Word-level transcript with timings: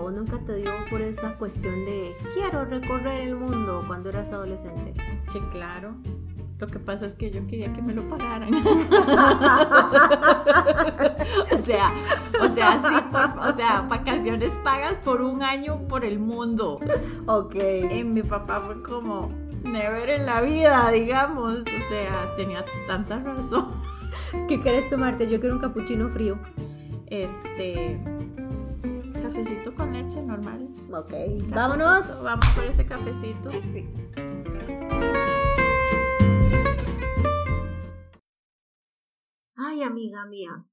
vos 0.00 0.12
nunca 0.12 0.38
te 0.38 0.56
dio 0.56 0.70
por 0.90 1.02
esa 1.02 1.36
cuestión 1.36 1.84
de 1.84 2.12
quiero 2.34 2.64
recorrer 2.64 3.20
el 3.22 3.36
mundo 3.36 3.84
cuando 3.86 4.08
eras 4.08 4.32
adolescente. 4.32 4.94
Sí, 5.28 5.40
claro. 5.50 5.94
Lo 6.60 6.66
que 6.66 6.78
pasa 6.78 7.06
es 7.06 7.14
que 7.14 7.30
yo 7.30 7.46
quería 7.46 7.72
que 7.72 7.80
me 7.80 7.94
lo 7.94 8.06
pagaran. 8.06 8.52
o 8.54 8.62
sea, 11.56 11.94
o 12.38 12.44
sea, 12.54 12.82
sí, 12.86 12.94
o 13.40 13.56
sea, 13.56 13.80
vacaciones 13.88 14.58
pagas 14.62 14.96
por 14.96 15.22
un 15.22 15.42
año 15.42 15.88
por 15.88 16.04
el 16.04 16.18
mundo. 16.18 16.78
Ok. 17.26 17.54
Y 17.90 18.04
mi 18.04 18.22
papá 18.22 18.60
fue 18.60 18.82
como, 18.82 19.30
never 19.64 20.10
en 20.10 20.26
la 20.26 20.42
vida, 20.42 20.90
digamos. 20.90 21.62
O 21.62 21.80
sea, 21.88 22.34
tenía 22.36 22.62
tanta 22.86 23.20
razón. 23.20 23.70
¿Qué 24.46 24.60
querés 24.60 24.86
tomarte? 24.90 25.30
Yo 25.30 25.40
quiero 25.40 25.54
un 25.54 25.62
capuchino 25.62 26.10
frío. 26.10 26.38
Este. 27.06 27.98
Cafecito 29.30 29.72
con 29.76 29.92
leche 29.92 30.20
normal. 30.22 30.68
Ok. 30.92 31.08
Cafecito. 31.10 31.54
Vámonos. 31.54 32.24
Vamos 32.24 32.46
por 32.52 32.64
ese 32.64 32.84
cafecito. 32.84 33.48
Sí. 33.72 33.88
Ay, 39.56 39.82
amiga 39.82 40.26
mía, 40.26 40.66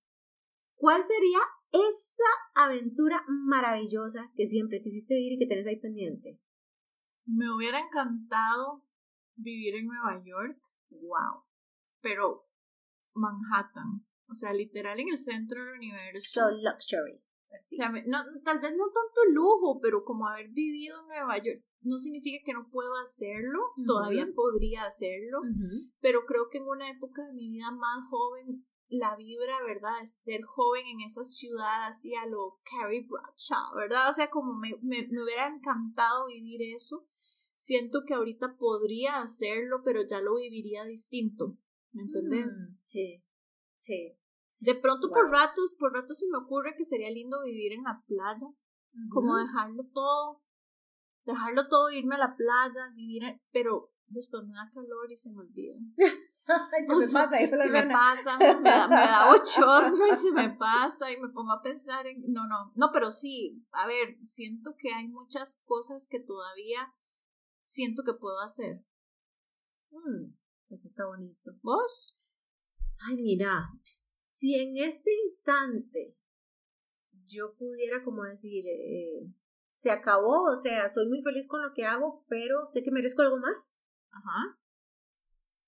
¿cuál 0.76 1.04
sería 1.04 1.38
esa 1.72 2.24
aventura 2.56 3.24
maravillosa 3.28 4.32
que 4.36 4.48
siempre 4.48 4.82
quisiste 4.82 5.14
vivir 5.14 5.34
y 5.34 5.40
que 5.40 5.46
tenés 5.46 5.68
ahí 5.68 5.80
pendiente? 5.80 6.40
Me 7.26 7.54
hubiera 7.54 7.80
encantado 7.80 8.84
vivir 9.36 9.76
en 9.76 9.86
Nueva 9.86 10.24
York, 10.26 10.60
Wow. 10.90 11.44
pero 12.02 12.50
Manhattan. 13.14 14.04
O 14.30 14.34
sea, 14.34 14.52
literal 14.54 15.00
en 15.00 15.10
el 15.10 15.18
centro 15.20 15.64
del 15.64 15.76
universo. 15.76 16.42
So 16.42 16.52
luxury. 16.52 17.22
Así. 17.54 17.76
O 17.76 17.78
sea, 17.78 17.90
me- 17.92 18.04
no, 18.06 18.18
tal 18.44 18.60
vez 18.60 18.72
no 18.76 18.86
tanto 18.86 19.22
lujo, 19.32 19.80
pero 19.82 20.04
como 20.04 20.28
haber 20.28 20.50
vivido 20.50 21.00
en 21.02 21.08
Nueva 21.08 21.38
York 21.38 21.64
no 21.82 21.98
significa 21.98 22.44
que 22.46 22.54
no 22.54 22.70
puedo 22.70 22.96
hacerlo, 22.96 23.60
todavía 23.86 24.28
podría 24.36 24.84
hacerlo, 24.86 25.40
pero 26.02 26.26
creo 26.26 26.50
que 26.50 26.58
en 26.58 26.68
una 26.68 26.90
época 26.90 27.26
de 27.26 27.34
mi 27.34 27.48
vida 27.48 27.72
más 27.72 28.10
joven, 28.10 28.66
la 28.90 29.16
vibra, 29.16 29.62
¿verdad? 29.66 30.02
Es 30.02 30.20
ser 30.24 30.42
joven 30.44 30.86
en 30.88 31.02
esa 31.02 31.24
ciudad 31.24 31.86
así 31.86 32.16
a 32.16 32.26
lo 32.26 32.60
Carrie 32.64 33.06
Bradshaw, 33.08 33.76
¿verdad? 33.76 34.10
O 34.10 34.14
sea, 34.14 34.30
como 34.30 34.54
me, 34.54 34.72
me, 34.82 35.08
me 35.10 35.24
hubiera 35.24 35.48
encantado 35.48 36.28
vivir 36.28 36.62
eso. 36.74 37.06
Siento 37.56 38.04
que 38.06 38.14
ahorita 38.14 38.56
podría 38.58 39.20
hacerlo, 39.22 39.82
pero 39.84 40.06
ya 40.06 40.22
lo 40.22 40.36
viviría 40.36 40.84
distinto, 40.86 41.58
¿me 41.92 42.04
entendés? 42.04 42.76
Mm, 42.76 42.82
sí. 42.82 43.24
Sí. 43.78 44.18
De 44.60 44.76
pronto 44.76 45.10
por 45.10 45.30
ratos, 45.30 45.76
por 45.80 45.94
ratos 45.94 46.18
se 46.20 46.28
me 46.30 46.38
ocurre 46.38 46.76
que 46.76 46.84
sería 46.84 47.10
lindo 47.12 47.44
vivir 47.44 47.74
en 47.74 47.84
la 47.84 48.04
playa, 48.08 48.48
como 49.10 49.36
dejarlo 49.38 49.84
todo, 49.94 50.42
dejarlo 51.26 51.68
todo, 51.68 51.90
irme 51.92 52.16
a 52.16 52.20
la 52.20 52.36
playa, 52.36 52.92
vivir, 52.96 53.24
en- 53.24 53.42
pero 53.52 53.92
después 54.08 54.44
me 54.46 54.56
da 54.56 54.70
calor 54.74 55.12
y 55.12 55.16
se 55.16 55.32
me 55.34 55.42
olvida. 55.42 55.76
Se 56.48 56.94
O 56.94 56.96
me 56.98 57.06
sea, 57.06 57.24
pasa, 57.24 57.38
se 57.40 57.70
me 57.70 57.84
pasa, 57.92 58.38
me 58.38 58.46
da, 58.70 58.88
me 58.88 58.96
da 58.96 59.28
bochorno 59.34 60.08
y 60.08 60.14
se 60.14 60.32
me 60.32 60.50
pasa 60.52 61.12
y 61.12 61.20
me 61.20 61.28
pongo 61.28 61.52
a 61.52 61.62
pensar 61.62 62.08
en, 62.08 62.24
no, 62.32 62.48
no, 62.48 62.72
no, 62.74 62.90
pero 62.94 63.12
sí, 63.12 63.68
a 63.72 63.86
ver, 63.86 64.18
siento 64.24 64.74
que 64.78 64.94
hay 64.94 65.10
muchas 65.10 65.62
cosas 65.66 66.08
que 66.10 66.22
todavía 66.22 66.96
siento 67.66 68.04
que 68.06 68.14
puedo 68.14 68.40
hacer. 68.40 68.82
Mm, 69.92 70.32
eso 70.70 70.88
está 70.88 71.06
bonito. 71.06 71.52
¿Vos? 71.64 72.18
Ay, 73.06 73.18
mira, 73.18 73.70
si 74.28 74.56
en 74.56 74.76
este 74.76 75.10
instante 75.24 76.18
yo 77.28 77.56
pudiera 77.56 78.04
como 78.04 78.24
decir, 78.24 78.66
eh, 78.68 79.34
se 79.72 79.90
acabó, 79.90 80.52
o 80.52 80.56
sea, 80.56 80.90
soy 80.90 81.08
muy 81.08 81.22
feliz 81.22 81.48
con 81.48 81.62
lo 81.62 81.72
que 81.74 81.86
hago, 81.86 82.26
pero 82.28 82.66
sé 82.66 82.84
que 82.84 82.92
merezco 82.92 83.22
algo 83.22 83.38
más, 83.38 83.78
Ajá. 84.10 84.60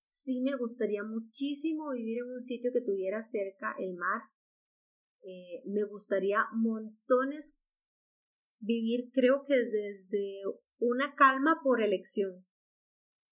sí 0.04 0.42
me 0.42 0.56
gustaría 0.56 1.02
muchísimo 1.02 1.90
vivir 1.92 2.18
en 2.18 2.32
un 2.32 2.40
sitio 2.40 2.70
que 2.72 2.82
tuviera 2.82 3.22
cerca 3.22 3.74
el 3.78 3.96
mar. 3.96 4.22
Eh, 5.22 5.62
me 5.64 5.84
gustaría 5.84 6.44
montones 6.52 7.58
vivir, 8.58 9.10
creo 9.12 9.42
que 9.42 9.54
desde 9.54 10.42
una 10.78 11.14
calma 11.14 11.60
por 11.64 11.80
elección. 11.82 12.46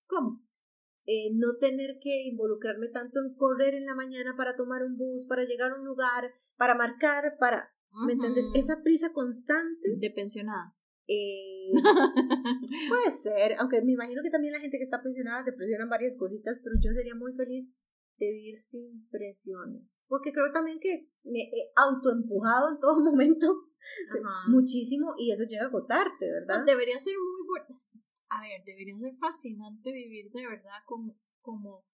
¿Cómo? 0.06 0.47
Eh, 1.10 1.30
no 1.32 1.56
tener 1.56 1.98
que 2.02 2.24
involucrarme 2.28 2.88
tanto 2.88 3.20
en 3.20 3.34
correr 3.34 3.74
en 3.74 3.86
la 3.86 3.94
mañana 3.94 4.34
para 4.36 4.54
tomar 4.54 4.84
un 4.84 4.98
bus, 4.98 5.24
para 5.26 5.44
llegar 5.44 5.70
a 5.72 5.76
un 5.80 5.86
lugar, 5.86 6.34
para 6.58 6.74
marcar, 6.74 7.38
para, 7.40 7.74
¿me 8.06 8.12
entiendes? 8.12 8.44
Esa 8.54 8.82
prisa 8.82 9.10
constante 9.14 9.96
De 9.96 10.10
pensionada. 10.10 10.76
eh, 11.06 11.72
puede 12.88 13.10
ser, 13.10 13.56
aunque 13.58 13.80
me 13.80 13.92
imagino 13.92 14.22
que 14.22 14.28
también 14.30 14.52
la 14.52 14.60
gente 14.60 14.76
que 14.76 14.84
está 14.84 15.02
pensionada 15.02 15.42
se 15.44 15.54
presionan 15.54 15.88
varias 15.88 16.18
cositas, 16.18 16.60
pero 16.62 16.76
yo 16.78 16.92
sería 16.92 17.14
muy 17.14 17.32
feliz 17.32 17.74
de 18.18 18.26
vivir 18.30 18.56
sin 18.56 19.08
presiones, 19.08 20.02
porque 20.08 20.32
creo 20.32 20.52
también 20.52 20.78
que 20.80 21.08
me 21.24 21.40
he 21.40 21.72
autoempujado 21.76 22.68
en 22.68 22.80
todo 22.80 23.00
momento 23.10 23.46
Ajá. 24.10 24.48
muchísimo 24.50 25.14
y 25.16 25.32
eso 25.32 25.44
llega 25.48 25.64
a 25.64 25.68
agotarte, 25.68 26.26
¿verdad? 26.30 26.66
Debería 26.66 26.98
ser 26.98 27.14
muy 27.14 27.46
bueno. 27.48 27.66
A 28.30 28.40
ver, 28.42 28.62
debería 28.64 28.96
ser 28.98 29.14
fascinante 29.16 29.90
vivir 29.92 30.30
de 30.32 30.46
verdad 30.46 30.82
como, 30.86 31.16
como, 31.40 31.84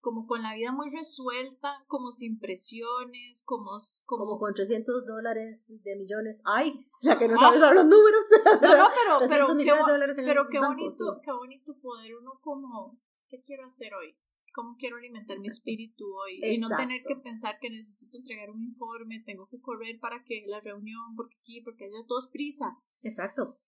como 0.00 0.26
con 0.26 0.42
la 0.42 0.54
vida 0.54 0.72
muy 0.72 0.88
resuelta, 0.90 1.84
como 1.86 2.10
sin 2.10 2.38
presiones, 2.38 3.42
como, 3.46 3.70
como, 4.06 4.24
Como 4.24 4.38
con 4.38 4.54
300 4.54 5.06
dólares 5.06 5.72
de 5.82 5.96
millones. 5.96 6.42
¡Ay! 6.44 6.86
Ya 7.02 7.18
que 7.18 7.28
no 7.28 7.34
Ah. 7.36 7.40
sabes 7.40 7.60
los 7.60 7.84
números. 7.86 8.20
No, 8.62 8.68
no, 8.78 8.88
pero, 8.94 9.18
300 9.18 9.28
pero, 9.30 9.46
qué, 9.46 9.54
millones 9.54 9.82
bo- 9.82 9.86
de 9.86 9.92
dólares 9.92 10.18
en 10.18 10.24
pero 10.26 10.48
qué 10.50 10.58
banco, 10.58 10.74
bonito, 10.74 11.14
sí. 11.14 11.20
qué 11.24 11.32
bonito 11.32 11.78
poder 11.80 12.16
uno 12.16 12.38
como, 12.42 13.00
¿qué 13.28 13.40
quiero 13.40 13.64
hacer 13.64 13.94
hoy? 13.94 14.16
¿Cómo 14.52 14.74
quiero 14.76 14.96
alimentar 14.96 15.38
mi 15.38 15.46
espíritu 15.46 16.04
hoy? 16.12 16.40
Y 16.42 16.58
no 16.58 16.68
tener 16.76 17.02
que 17.06 17.14
pensar 17.16 17.58
que 17.60 17.70
necesito 17.70 18.16
entregar 18.18 18.50
un 18.50 18.62
informe, 18.64 19.22
tengo 19.24 19.46
que 19.48 19.60
correr 19.60 19.98
para 20.00 20.24
que 20.24 20.42
la 20.46 20.60
reunión, 20.60 21.14
porque 21.16 21.36
aquí, 21.40 21.60
porque 21.62 21.84
allá, 21.84 22.04
todo 22.08 22.18
es 22.18 22.26
prisa. 22.26 22.76
Exacto. 23.02 23.60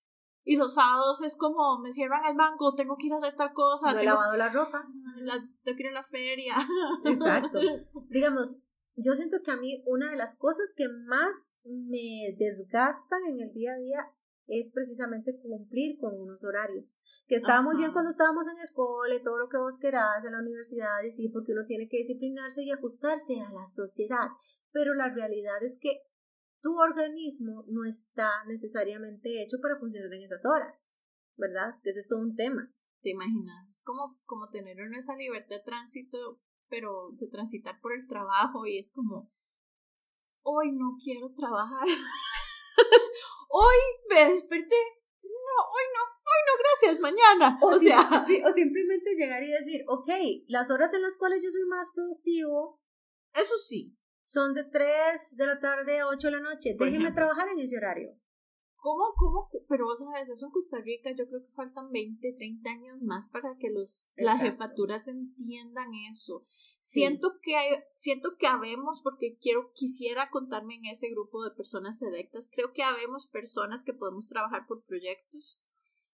Y 0.44 0.56
los 0.56 0.74
sábados 0.74 1.22
es 1.22 1.36
como, 1.36 1.78
me 1.80 1.90
cierran 1.92 2.24
el 2.24 2.36
banco, 2.36 2.74
tengo 2.74 2.96
que 2.96 3.06
ir 3.06 3.12
a 3.12 3.16
hacer 3.16 3.34
tal 3.36 3.52
cosa. 3.52 3.92
No 3.92 3.98
he 3.98 4.00
tengo, 4.00 4.14
lavado 4.14 4.36
la 4.36 4.48
ropa. 4.48 4.88
la, 5.18 5.34
tengo 5.62 5.76
que 5.76 5.82
ir 5.82 5.88
a 5.88 5.92
la 5.92 6.02
feria. 6.02 6.54
Exacto. 7.04 7.60
Digamos, 8.08 8.60
yo 8.96 9.14
siento 9.14 9.38
que 9.44 9.50
a 9.52 9.56
mí 9.56 9.82
una 9.86 10.10
de 10.10 10.16
las 10.16 10.36
cosas 10.36 10.74
que 10.76 10.88
más 10.88 11.58
me 11.64 12.34
desgastan 12.36 13.20
en 13.28 13.40
el 13.40 13.52
día 13.52 13.72
a 13.72 13.78
día 13.78 14.12
es 14.48 14.70
precisamente 14.72 15.38
cumplir 15.40 15.98
con 15.98 16.20
unos 16.20 16.44
horarios. 16.44 17.00
Que 17.26 17.36
estaba 17.36 17.62
muy 17.62 17.76
bien 17.76 17.92
cuando 17.92 18.10
estábamos 18.10 18.46
en 18.48 18.60
el 18.66 18.74
cole, 18.74 19.20
todo 19.20 19.38
lo 19.38 19.48
que 19.48 19.56
vos 19.56 19.78
querás, 19.78 20.24
en 20.24 20.32
la 20.32 20.40
universidad, 20.40 21.02
y 21.06 21.10
sí, 21.10 21.28
porque 21.28 21.52
uno 21.52 21.64
tiene 21.66 21.88
que 21.88 21.98
disciplinarse 21.98 22.62
y 22.64 22.70
ajustarse 22.70 23.40
a 23.40 23.52
la 23.52 23.66
sociedad. 23.66 24.28
Pero 24.72 24.94
la 24.94 25.08
realidad 25.08 25.62
es 25.62 25.78
que 25.80 26.02
tu 26.62 26.78
organismo 26.78 27.64
no 27.66 27.84
está 27.84 28.30
necesariamente 28.46 29.42
hecho 29.42 29.58
para 29.60 29.78
funcionar 29.78 30.12
en 30.14 30.22
esas 30.22 30.44
horas, 30.46 30.96
¿verdad? 31.36 31.74
Que 31.82 31.90
ese 31.90 32.00
es 32.00 32.08
todo 32.08 32.20
un 32.20 32.34
tema. 32.34 32.72
¿Te 33.02 33.10
imaginas? 33.10 33.68
Es 33.68 33.82
como, 33.84 34.18
como 34.24 34.48
tener 34.50 34.76
uno 34.80 34.96
esa 34.96 35.16
libertad 35.16 35.56
de 35.56 35.62
tránsito, 35.64 36.40
pero 36.68 37.10
de 37.18 37.26
transitar 37.28 37.80
por 37.80 37.92
el 37.92 38.06
trabajo 38.06 38.64
y 38.64 38.78
es 38.78 38.92
como, 38.94 39.32
hoy 40.42 40.72
no 40.72 40.96
quiero 41.02 41.34
trabajar. 41.34 41.86
hoy 43.50 43.76
me 44.08 44.28
desperté. 44.28 44.76
No, 45.22 45.64
hoy 45.66 45.84
no, 45.94 46.02
hoy 46.02 46.40
no, 46.46 46.52
gracias, 46.62 47.00
mañana. 47.00 47.58
O, 47.60 47.74
si- 47.74 47.88
sea, 47.88 48.24
sí, 48.26 48.40
o 48.42 48.52
simplemente 48.52 49.14
llegar 49.16 49.42
y 49.42 49.50
decir, 49.50 49.82
ok, 49.88 50.08
las 50.46 50.70
horas 50.70 50.94
en 50.94 51.02
las 51.02 51.16
cuales 51.16 51.42
yo 51.42 51.50
soy 51.50 51.66
más 51.66 51.90
productivo 51.94 52.80
eso 53.34 53.56
sí. 53.56 53.96
Son 54.32 54.54
de 54.54 54.64
3 54.64 55.36
de 55.36 55.46
la 55.46 55.60
tarde 55.60 56.00
a 56.00 56.08
8 56.08 56.28
de 56.28 56.32
la 56.32 56.40
noche. 56.40 56.74
Por 56.78 56.86
Déjeme 56.86 57.04
ejemplo. 57.04 57.20
trabajar 57.20 57.50
en 57.50 57.58
ese 57.58 57.76
horario. 57.76 58.18
¿Cómo, 58.76 59.12
cómo? 59.14 59.50
Pero 59.68 59.84
vos 59.84 59.98
sabes, 59.98 60.30
eso 60.30 60.46
en 60.46 60.52
Costa 60.52 60.78
Rica 60.80 61.10
yo 61.10 61.28
creo 61.28 61.44
que 61.44 61.52
faltan 61.52 61.92
20, 61.92 62.32
30 62.32 62.70
años 62.70 63.02
más 63.02 63.28
para 63.28 63.56
que 63.58 63.68
los, 63.68 64.10
las 64.16 64.40
jefaturas 64.40 65.06
entiendan 65.06 65.90
eso. 66.10 66.46
Siento 66.78 67.38
que 67.42 67.56
hay, 67.56 67.76
siento 67.94 68.36
que 68.38 68.46
habemos, 68.46 69.02
porque 69.02 69.36
quiero, 69.38 69.70
quisiera 69.74 70.30
contarme 70.30 70.76
en 70.76 70.86
ese 70.86 71.10
grupo 71.10 71.44
de 71.44 71.54
personas 71.54 71.98
selectas, 71.98 72.50
creo 72.52 72.72
que 72.72 72.82
habemos 72.82 73.26
personas 73.26 73.84
que 73.84 73.92
podemos 73.92 74.28
trabajar 74.28 74.66
por 74.66 74.82
proyectos 74.84 75.62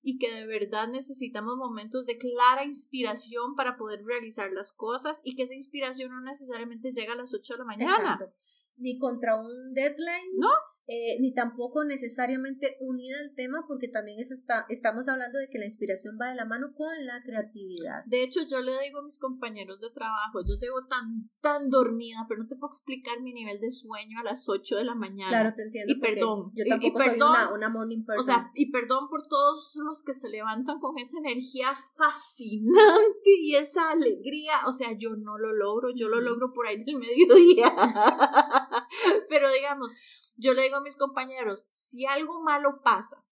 y 0.03 0.19
que 0.19 0.33
de 0.33 0.47
verdad 0.47 0.89
necesitamos 0.89 1.57
momentos 1.57 2.07
de 2.07 2.19
clara 2.19 2.65
inspiración 2.65 3.55
para 3.57 3.77
poder 3.77 4.03
realizar 4.05 4.53
las 4.53 4.73
cosas 4.73 5.21
y 5.25 5.35
que 5.35 5.43
esa 5.43 5.55
inspiración 5.55 6.11
no 6.11 6.21
necesariamente 6.21 6.93
llega 6.93 7.15
a 7.15 7.17
las 7.17 7.35
8 7.35 7.55
de 7.55 7.59
la 7.59 7.65
mañana. 7.65 7.93
Exacto. 7.93 8.33
Ni 8.77 8.99
contra 8.99 9.37
un 9.37 9.75
deadline. 9.75 10.31
No. 10.37 10.51
Eh, 10.91 11.19
ni 11.21 11.35
tampoco 11.35 11.85
necesariamente 11.85 12.79
unida 12.81 13.19
al 13.21 13.35
tema, 13.35 13.67
porque 13.69 13.89
también 13.89 14.19
es 14.19 14.31
está, 14.31 14.65
estamos 14.71 15.07
hablando 15.07 15.39
de 15.39 15.51
que 15.51 15.59
la 15.59 15.67
inspiración 15.67 16.17
va 16.19 16.31
de 16.31 16.35
la 16.35 16.47
mano 16.47 16.73
con 16.75 16.89
la 17.05 17.23
creatividad. 17.23 18.07
De 18.07 18.23
hecho, 18.23 18.41
yo 18.49 18.63
le 18.63 18.73
digo 18.83 19.01
a 19.01 19.05
mis 19.05 19.19
compañeros 19.19 19.81
de 19.81 19.91
trabajo, 19.91 20.41
yo 20.47 20.55
llevo 20.59 20.87
tan, 20.89 21.31
tan 21.43 21.69
dormida, 21.69 22.25
pero 22.27 22.43
no 22.43 22.49
te 22.49 22.57
puedo 22.57 22.71
explicar 22.71 23.21
mi 23.21 23.35
nivel 23.35 23.61
de 23.61 23.71
sueño 23.71 24.19
a 24.21 24.23
las 24.25 24.49
8 24.49 24.77
de 24.77 24.85
la 24.85 24.95
mañana. 24.95 25.29
Claro, 25.29 25.55
te 25.55 25.65
entiendo. 25.65 25.93
Y 25.93 26.01
perdón. 26.01 26.53
Yo 26.55 26.65
tampoco 26.67 27.03
soy 27.03 27.17
una, 27.17 27.53
una, 27.53 27.69
morning 27.69 28.07
person. 28.07 28.21
O 28.21 28.23
sea, 28.23 28.51
y 28.55 28.73
perdón 28.73 29.11
por 29.11 29.27
todos 29.29 29.79
los 29.85 30.03
que 30.03 30.15
se 30.15 30.31
levantan 30.31 30.81
con 30.81 30.99
esa 30.99 31.19
energía 31.19 31.69
fascinante 31.99 33.31
y 33.43 33.57
esa 33.57 33.91
alegría. 33.91 34.55
O 34.67 34.73
sea, 34.73 34.93
yo 34.97 35.17
no 35.17 35.37
lo 35.37 35.53
logro, 35.53 35.91
yo 35.95 36.09
lo 36.09 36.23
logro 36.23 36.55
por 36.55 36.67
ahí 36.67 36.83
del 36.83 36.97
mediodía. 36.97 37.77
pero 39.29 39.53
digamos, 39.53 39.93
yo 40.39 40.55
le 40.55 40.63
digo 40.63 40.77
a 40.77 40.81
mis 40.81 40.97
compañeros, 40.97 41.67
si 41.73 42.07
algo 42.07 42.41
malo 42.43 42.81
pasa 42.83 43.27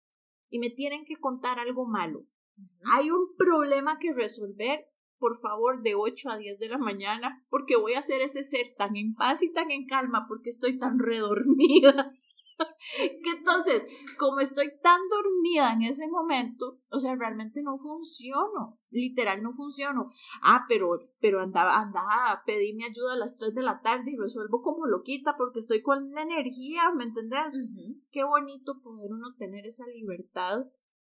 y 0.50 0.60
me 0.60 0.70
tienen 0.70 1.06
que 1.06 1.18
contar 1.18 1.60
algo 1.60 1.86
malo, 1.86 2.26
hay 2.94 3.12
un 3.12 3.36
problema 3.38 4.00
que 4.00 4.14
resolver, 4.14 4.88
por 5.18 5.38
favor, 5.38 5.82
de 5.82 5.96
8 5.96 6.30
a 6.32 6.38
10 6.38 6.60
de 6.60 6.70
la 6.70 6.78
mañana, 6.78 7.46
porque 7.50 7.76
voy 7.76 7.94
a 7.94 8.00
hacer 8.00 8.22
ese 8.22 8.44
ser 8.44 8.74
tan 8.78 8.96
en 8.96 9.14
paz 9.14 9.44
y 9.44 9.52
tan 9.52 9.72
en 9.72 9.86
calma 9.86 10.26
porque 10.28 10.50
estoy 10.50 10.80
tan 10.80 11.00
redormida. 11.00 12.14
que 13.24 13.32
entonces, 13.38 13.88
como 14.18 14.40
estoy 14.40 14.72
tan 14.82 15.02
dormida 15.10 15.74
en 15.74 15.84
ese 15.84 16.08
momento, 16.10 16.80
o 16.92 17.00
sea, 17.00 17.16
realmente 17.16 17.62
no 17.62 17.76
funciono, 17.78 18.80
literal 18.90 19.44
no 19.44 19.52
funciono. 19.52 20.12
Ah, 20.42 20.66
pero, 20.68 21.00
pero 21.20 21.42
andaba, 21.42 21.80
andaba, 21.80 22.44
pedí 22.46 22.74
mi 22.74 22.84
ayuda 22.84 23.14
a 23.14 23.18
las 23.18 23.38
3 23.38 23.54
de 23.54 23.64
la 23.64 23.82
tarde 23.82 24.12
y 24.12 24.18
resuelvo 24.18 24.62
como 24.62 24.86
loquita 24.86 25.36
porque 25.38 25.60
estoy 25.60 25.82
con 25.82 26.12
la 26.12 26.24
energía, 26.24 26.92
¿me 26.96 27.04
entendés? 27.04 27.60
Qué 28.12 28.24
bonito 28.24 28.82
poder 28.82 29.12
uno 29.12 29.34
tener 29.38 29.66
esa 29.66 29.86
libertad 29.88 30.66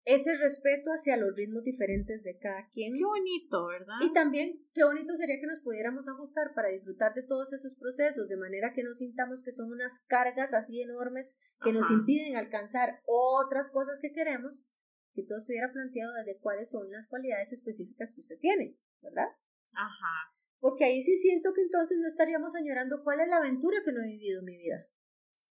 ese 0.04 0.34
respeto 0.34 0.90
hacia 0.90 1.16
los 1.16 1.34
ritmos 1.36 1.62
diferentes 1.62 2.22
de 2.24 2.38
cada 2.38 2.68
quien. 2.70 2.94
Qué 2.94 3.04
bonito, 3.04 3.66
¿verdad? 3.66 3.94
Y 4.00 4.12
también 4.12 4.66
qué 4.74 4.84
bonito 4.84 5.14
sería 5.14 5.38
que 5.40 5.46
nos 5.46 5.60
pudiéramos 5.60 6.08
ajustar 6.08 6.54
para 6.54 6.68
disfrutar 6.68 7.14
de 7.14 7.22
todos 7.22 7.52
esos 7.52 7.76
procesos, 7.76 8.28
de 8.28 8.36
manera 8.36 8.72
que 8.74 8.82
no 8.82 8.92
sintamos 8.94 9.42
que 9.44 9.52
son 9.52 9.70
unas 9.70 10.00
cargas 10.08 10.54
así 10.54 10.82
enormes 10.82 11.38
que 11.62 11.72
nos 11.72 11.90
impiden 11.90 12.36
alcanzar 12.36 13.00
otras 13.06 13.70
cosas 13.70 14.00
que 14.00 14.12
queremos, 14.12 14.66
que 15.14 15.22
todo 15.22 15.38
estuviera 15.38 15.72
planteado 15.72 16.12
desde 16.14 16.40
cuáles 16.40 16.70
son 16.70 16.90
las 16.90 17.06
cualidades 17.06 17.52
específicas 17.52 18.14
que 18.14 18.20
usted 18.20 18.38
tiene, 18.40 18.78
¿verdad? 19.02 19.28
Ajá. 19.74 20.34
Porque 20.58 20.84
ahí 20.84 21.02
sí 21.02 21.16
siento 21.16 21.52
que 21.54 21.62
entonces 21.62 21.98
no 21.98 22.06
estaríamos 22.06 22.54
añorando 22.54 23.02
cuál 23.04 23.20
es 23.20 23.28
la 23.28 23.38
aventura 23.38 23.78
que 23.84 23.92
no 23.92 24.00
he 24.00 24.06
vivido 24.06 24.40
en 24.40 24.46
mi 24.46 24.56
vida. 24.56 24.88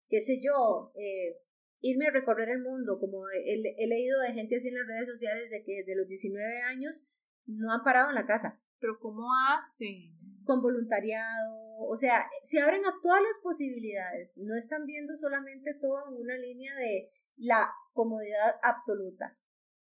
Qué 0.10 0.22
sé 0.22 0.40
yo, 0.42 0.92
eh, 0.96 1.42
irme 1.82 2.08
a 2.08 2.12
recorrer 2.12 2.50
el 2.50 2.62
mundo, 2.62 3.00
como 3.00 3.24
he, 3.30 3.88
leído 3.88 4.20
de 4.22 4.34
gente 4.34 4.56
así 4.56 4.70
en 4.70 4.76
las 4.76 4.88
redes 4.88 5.08
sociales 5.08 5.50
de 5.50 5.64
que 5.64 5.84
desde 5.84 5.96
los 5.96 6.08
19 6.08 6.62
años 6.64 7.10
no 7.46 7.72
han 7.72 7.84
parado 7.84 8.10
en 8.10 8.16
la 8.16 8.26
casa. 8.26 8.62
Pero 8.80 9.00
¿cómo 9.00 9.28
hacen? 9.50 10.16
Con 10.44 10.62
voluntariado, 10.62 11.68
o 11.90 11.98
sea, 11.98 12.30
se 12.44 12.60
abren 12.60 12.86
a 12.86 12.94
todas 13.02 13.22
las 13.22 13.40
posibilidades, 13.42 14.40
no 14.44 14.56
están 14.56 14.86
viendo 14.86 15.16
solamente 15.16 15.74
todo 15.80 16.10
en 16.10 16.22
una 16.22 16.38
línea 16.38 16.76
de 16.76 17.10
la 17.38 17.70
comodidad 17.94 18.56
absoluta, 18.62 19.36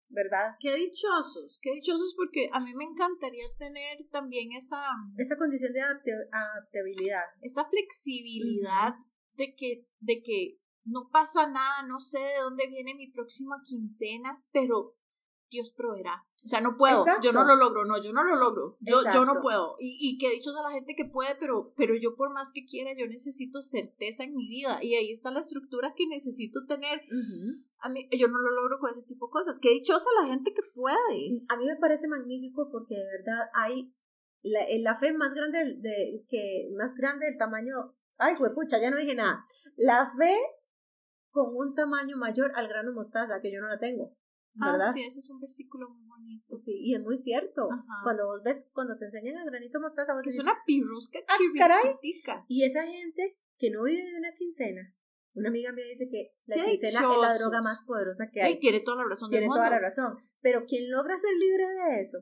¿verdad? 0.09 0.55
Qué 0.59 0.75
dichosos, 0.75 1.59
qué 1.61 1.73
dichosos 1.73 2.13
porque 2.15 2.49
a 2.51 2.59
mí 2.59 2.73
me 2.75 2.85
encantaría 2.85 3.45
tener 3.57 3.97
también 4.11 4.51
esa... 4.51 4.83
Esa 5.17 5.37
condición 5.37 5.73
de 5.73 5.81
adaptabilidad. 5.81 7.25
Esa 7.41 7.65
flexibilidad 7.65 8.93
de 9.35 9.55
que, 9.55 9.87
de 9.99 10.21
que 10.21 10.59
no 10.85 11.09
pasa 11.11 11.47
nada, 11.47 11.83
no 11.87 11.99
sé 11.99 12.19
de 12.19 12.41
dónde 12.43 12.67
viene 12.67 12.95
mi 12.95 13.11
próxima 13.11 13.61
quincena, 13.63 14.43
pero 14.51 14.95
Dios 15.53 15.71
proveerá. 15.71 16.25
O 16.43 16.47
sea, 16.47 16.59
no 16.59 16.75
puedo, 16.75 17.05
yo 17.21 17.31
no 17.31 17.45
lo 17.45 17.55
logro, 17.55 17.85
no, 17.85 18.01
yo 18.01 18.11
no 18.11 18.23
lo 18.23 18.35
logro, 18.35 18.77
yo, 18.81 18.97
yo 19.13 19.23
no 19.23 19.39
puedo. 19.41 19.77
Y, 19.79 19.97
y 20.01 20.17
que 20.17 20.31
dichos 20.31 20.57
a 20.57 20.63
la 20.63 20.71
gente 20.71 20.93
que 20.95 21.05
puede, 21.05 21.35
pero, 21.39 21.73
pero 21.77 21.95
yo 21.95 22.15
por 22.15 22.33
más 22.33 22.51
que 22.51 22.65
quiera, 22.65 22.91
yo 22.97 23.07
necesito 23.07 23.61
certeza 23.61 24.25
en 24.25 24.35
mi 24.35 24.47
vida. 24.49 24.83
Y 24.83 24.95
ahí 24.95 25.09
está 25.09 25.31
la 25.31 25.39
estructura 25.39 25.93
que 25.95 26.05
necesito 26.07 26.65
tener. 26.65 27.01
A 27.79 27.89
mí, 27.89 28.09
yo 28.11 28.27
no 28.27 28.39
lo 28.39 28.51
logro 28.51 28.79
con 28.79 28.89
ese 28.89 29.03
tipo 29.03 29.27
de 29.27 29.31
cosas. 29.31 29.59
Qué 29.61 29.69
dichosa 29.69 30.09
la 30.21 30.27
gente 30.27 30.53
que 30.53 30.63
puede. 30.75 31.45
A 31.47 31.55
mí 31.55 31.65
me 31.65 31.77
parece 31.79 32.09
magnífico 32.09 32.69
porque 32.69 32.95
de 32.95 33.05
verdad 33.05 33.49
hay 33.53 33.93
la, 34.41 34.65
la 34.79 34.95
fe 34.95 35.13
más 35.13 35.33
grande 35.33 35.75
de, 35.77 36.25
que, 36.27 36.69
más 36.75 36.93
grande 36.95 37.27
del 37.27 37.37
tamaño. 37.37 37.95
Ay, 38.17 38.35
pucha, 38.53 38.79
ya 38.79 38.91
no 38.91 38.97
dije 38.97 39.15
nada. 39.15 39.45
La 39.77 40.11
fe 40.17 40.35
con 41.33 41.55
un 41.55 41.73
tamaño 41.73 42.15
mayor 42.15 42.51
al 42.55 42.67
grano 42.67 42.93
mostaza, 42.93 43.41
que 43.41 43.51
yo 43.51 43.59
no 43.59 43.67
la 43.67 43.79
tengo. 43.79 44.15
Ah, 44.61 44.71
¿verdad? 44.71 44.89
Ah, 44.89 44.93
sí, 44.93 45.01
ese 45.01 45.17
es 45.17 45.29
un 45.31 45.41
versículo 45.41 45.89
muy 45.89 46.05
bonito. 46.05 46.55
Sí, 46.55 46.77
y 46.79 46.93
es 46.93 47.01
muy 47.01 47.17
cierto. 47.17 47.67
Cuando 48.03 48.27
vos 48.27 48.43
ves, 48.45 48.69
cuando 48.71 48.95
te 48.97 49.05
enseñan 49.05 49.37
el 49.37 49.45
granito 49.49 49.81
mostaza, 49.81 50.13
vos 50.13 50.21
que 50.21 50.29
dices, 50.29 50.45
es 50.45 50.45
una 50.45 50.61
pirrusca 50.65 51.19
ah, 51.27 52.45
Y 52.47 52.63
esa 52.63 52.85
gente 52.85 53.39
que 53.57 53.71
no 53.71 53.83
vive 53.83 54.05
de 54.05 54.15
una 54.15 54.31
quincena, 54.37 54.95
una 55.33 55.49
amiga 55.49 55.73
mía 55.73 55.85
dice 55.89 56.07
que 56.11 56.35
la 56.45 56.63
quincena 56.63 56.99
es 56.99 57.17
la 57.19 57.37
droga 57.39 57.61
más 57.63 57.83
poderosa 57.87 58.29
que 58.31 58.43
hay. 58.43 58.53
Y 58.53 58.59
tiene 58.59 58.81
toda 58.81 58.97
la 58.97 59.09
razón 59.09 59.31
Tiene 59.31 59.47
toda 59.47 59.71
la 59.71 59.79
razón. 59.79 60.15
Pero 60.39 60.65
quien 60.67 60.91
logra 60.91 61.17
ser 61.17 61.31
libre 61.39 61.65
de 61.67 62.01
eso, 62.01 62.19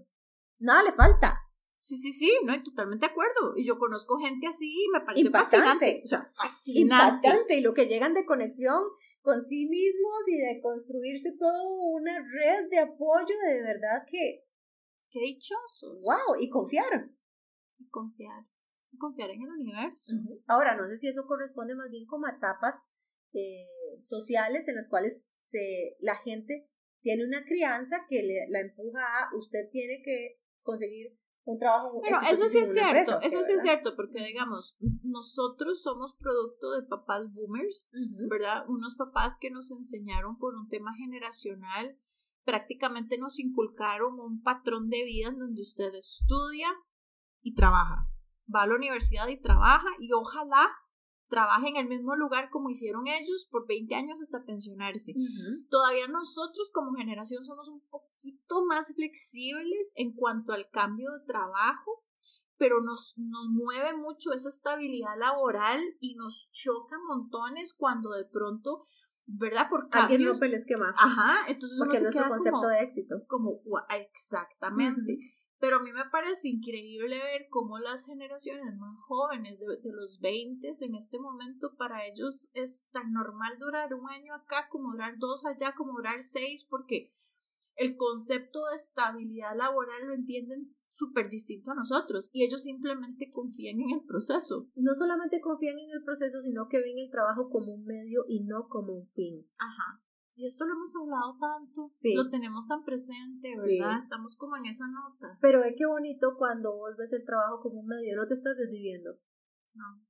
nada 0.58 0.84
le 0.84 0.94
falta. 0.94 1.38
Sí, 1.82 1.98
sí, 1.98 2.14
sí, 2.14 2.32
no, 2.46 2.62
totalmente 2.62 3.08
de 3.08 3.12
acuerdo. 3.12 3.58
Y 3.58 3.66
yo 3.66 3.80
conozco 3.80 4.20
gente 4.20 4.46
así 4.46 4.72
y 4.72 4.90
me 4.94 5.02
parece 5.02 5.32
fascinante. 5.32 6.04
O 6.06 6.08
sea, 6.08 6.24
fascinante. 6.24 6.80
Impactante. 6.80 7.58
Y 7.58 7.62
lo 7.62 7.74
que 7.74 7.88
llegan 7.88 8.14
de 8.14 8.24
conexión 8.24 8.84
con 9.22 9.42
sí 9.42 9.66
mismos 9.66 10.14
y 10.28 10.38
de 10.38 10.62
construirse 10.62 11.36
toda 11.40 11.60
una 11.92 12.20
red 12.20 12.70
de 12.70 12.78
apoyo 12.78 13.36
de 13.50 13.64
verdad 13.64 14.06
que... 14.06 14.46
Qué 15.10 15.22
dichosos. 15.22 15.98
¡Wow! 16.04 16.40
Y 16.40 16.50
confiar. 16.50 17.10
Y 17.80 17.90
confiar. 17.90 18.46
Y 18.92 18.98
confiar 19.00 19.32
en 19.32 19.42
el 19.42 19.50
universo. 19.50 20.14
Ahora, 20.46 20.76
no 20.76 20.88
sé 20.88 20.98
si 20.98 21.08
eso 21.08 21.26
corresponde 21.26 21.76
más 21.76 21.90
bien 21.90 22.06
como 22.06 22.28
a 22.28 22.36
etapas 22.38 22.94
eh, 23.34 23.66
sociales 24.02 24.68
en 24.68 24.76
las 24.76 24.88
cuales 24.88 25.26
se, 25.34 25.98
la 26.00 26.16
gente 26.16 26.70
tiene 27.02 27.26
una 27.26 27.44
crianza 27.44 28.06
que 28.08 28.22
le, 28.22 28.48
la 28.50 28.60
empuja 28.60 29.02
a 29.02 29.36
usted 29.36 29.68
tiene 29.72 30.04
que 30.06 30.40
conseguir 30.62 31.20
un 31.44 31.58
trabajo. 31.58 32.00
Bueno, 32.00 32.18
eso 32.30 32.48
sí 32.48 32.60
es 32.60 32.74
cierto, 32.74 33.20
eso 33.22 33.42
sí 33.42 33.54
es 33.54 33.62
cierto, 33.62 33.96
porque 33.96 34.24
digamos, 34.24 34.78
nosotros 35.04 35.82
somos 35.82 36.16
producto 36.20 36.72
de 36.72 36.84
papás 36.84 37.32
boomers, 37.34 37.90
¿verdad? 38.30 38.66
Unos 38.68 38.96
papás 38.96 39.38
que 39.40 39.50
nos 39.50 39.72
enseñaron 39.72 40.38
por 40.38 40.56
un 40.56 40.68
tema 40.68 40.94
generacional, 40.96 41.98
prácticamente 42.44 43.18
nos 43.18 43.40
inculcaron 43.40 44.20
un 44.20 44.42
patrón 44.42 44.90
de 44.90 45.04
vida 45.04 45.30
en 45.30 45.40
donde 45.40 45.62
usted 45.62 45.94
estudia 45.96 46.70
y 47.42 47.56
trabaja, 47.56 48.08
va 48.54 48.64
a 48.64 48.68
la 48.68 48.76
universidad 48.76 49.28
y 49.28 49.40
trabaja 49.40 49.88
y 50.00 50.12
ojalá 50.14 50.70
trabaje 51.28 51.70
en 51.70 51.78
el 51.78 51.88
mismo 51.88 52.16
lugar 52.16 52.50
como 52.50 52.70
hicieron 52.70 53.08
ellos 53.08 53.48
por 53.50 53.66
20 53.66 53.96
años 53.96 54.22
hasta 54.22 54.44
pensionarse. 54.44 55.14
Todavía 55.70 56.08
nosotros 56.08 56.70
como 56.74 56.94
generación 56.94 57.46
somos 57.46 57.70
un 57.70 57.82
poquito 58.22 58.66
más 58.66 58.94
flexibles 58.96 59.94
en 59.96 60.14
cuanto 60.14 60.54
al 60.54 60.70
cambio 60.70 61.12
de 61.12 61.26
trabajo, 61.26 62.04
pero 62.58 62.82
nos, 62.82 63.16
nos 63.18 63.48
mueve 63.50 63.98
mucho 63.98 64.34
esa 64.34 64.50
estabilidad 64.50 65.18
laboral 65.18 65.82
y 66.00 66.16
nos 66.16 66.52
choca 66.52 66.98
montones 67.08 67.76
cuando 67.78 68.12
de 68.12 68.26
pronto 68.26 68.86
¿verdad? 69.34 69.70
Por 69.70 69.88
cambios. 69.88 70.12
Alguien 70.12 70.30
rompe 70.30 70.46
el 70.48 70.54
esquema. 70.56 70.94
Ajá, 70.98 71.46
entonces 71.48 71.80
Porque 71.80 71.98
es 71.98 72.04
nuestro 72.04 72.28
concepto 72.28 72.68
de 72.68 72.82
éxito. 72.82 73.16
Como, 73.28 73.62
exactamente. 73.90 75.18
Pero 75.58 75.78
a 75.78 75.82
mí 75.82 75.94
me 75.94 76.04
parece 76.12 76.50
increíble 76.50 77.18
ver 77.18 77.48
cómo 77.50 77.78
las 77.78 78.08
generaciones 78.08 78.76
más 78.78 78.98
jóvenes 79.08 79.60
de, 79.60 79.92
los 79.92 80.20
20 80.20 80.72
en 80.82 80.96
este 80.96 81.20
momento 81.20 81.76
para 81.78 82.06
ellos 82.08 82.50
es 82.56 82.90
tan 82.92 83.14
normal 83.14 83.58
durar 83.60 83.94
un 83.94 84.10
año 84.10 84.34
acá 84.34 84.68
como 84.70 84.92
durar 84.92 85.18
dos 85.20 85.46
allá, 85.46 85.74
como 85.76 85.94
durar 85.94 86.24
seis, 86.24 86.68
porque 86.68 87.14
el 87.82 87.98
concepto 87.98 88.60
de 88.70 88.76
estabilidad 88.76 89.58
laboral 89.58 90.08
lo 90.08 90.14
entienden 90.14 90.76
súper 90.92 91.30
distinto 91.30 91.72
a 91.72 91.76
nosotros 91.76 92.30
y 92.34 92.44
ellos 92.44 92.62
simplemente 92.62 93.32
confían 93.32 93.80
en 93.80 94.00
el 94.00 94.06
proceso. 94.06 94.70
No 94.76 94.94
solamente 94.94 95.42
confían 95.42 95.80
en 95.80 95.90
el 95.98 96.04
proceso, 96.04 96.42
sino 96.42 96.68
que 96.70 96.82
ven 96.82 97.00
el 97.00 97.10
trabajo 97.10 97.50
como 97.50 97.74
un 97.74 97.86
medio 97.86 98.26
y 98.28 98.44
no 98.44 98.68
como 98.68 98.94
un 98.94 99.08
fin. 99.10 99.48
Ajá. 99.58 100.04
Y 100.36 100.46
esto 100.46 100.66
lo 100.66 100.74
hemos 100.74 100.94
hablado 100.96 101.38
tanto, 101.40 101.92
sí. 101.98 102.16
lo 102.16 102.30
tenemos 102.30 102.68
tan 102.68 102.84
presente, 102.84 103.54
¿verdad? 103.56 103.98
Estamos 103.98 104.36
como 104.38 104.56
en 104.58 104.66
esa 104.66 104.86
nota. 104.88 105.38
Pero 105.42 105.60
ve 105.60 105.76
qué 105.76 105.86
bonito 105.86 106.36
cuando 106.38 106.76
vos 106.76 106.96
ves 106.98 107.14
el 107.14 107.26
trabajo 107.26 107.62
como 107.62 107.82
un 107.82 107.88
medio, 107.88 108.16
no 108.16 108.28
te 108.28 108.34
estás 108.34 108.56
desviviendo. 108.58 109.20
No. 109.74 110.02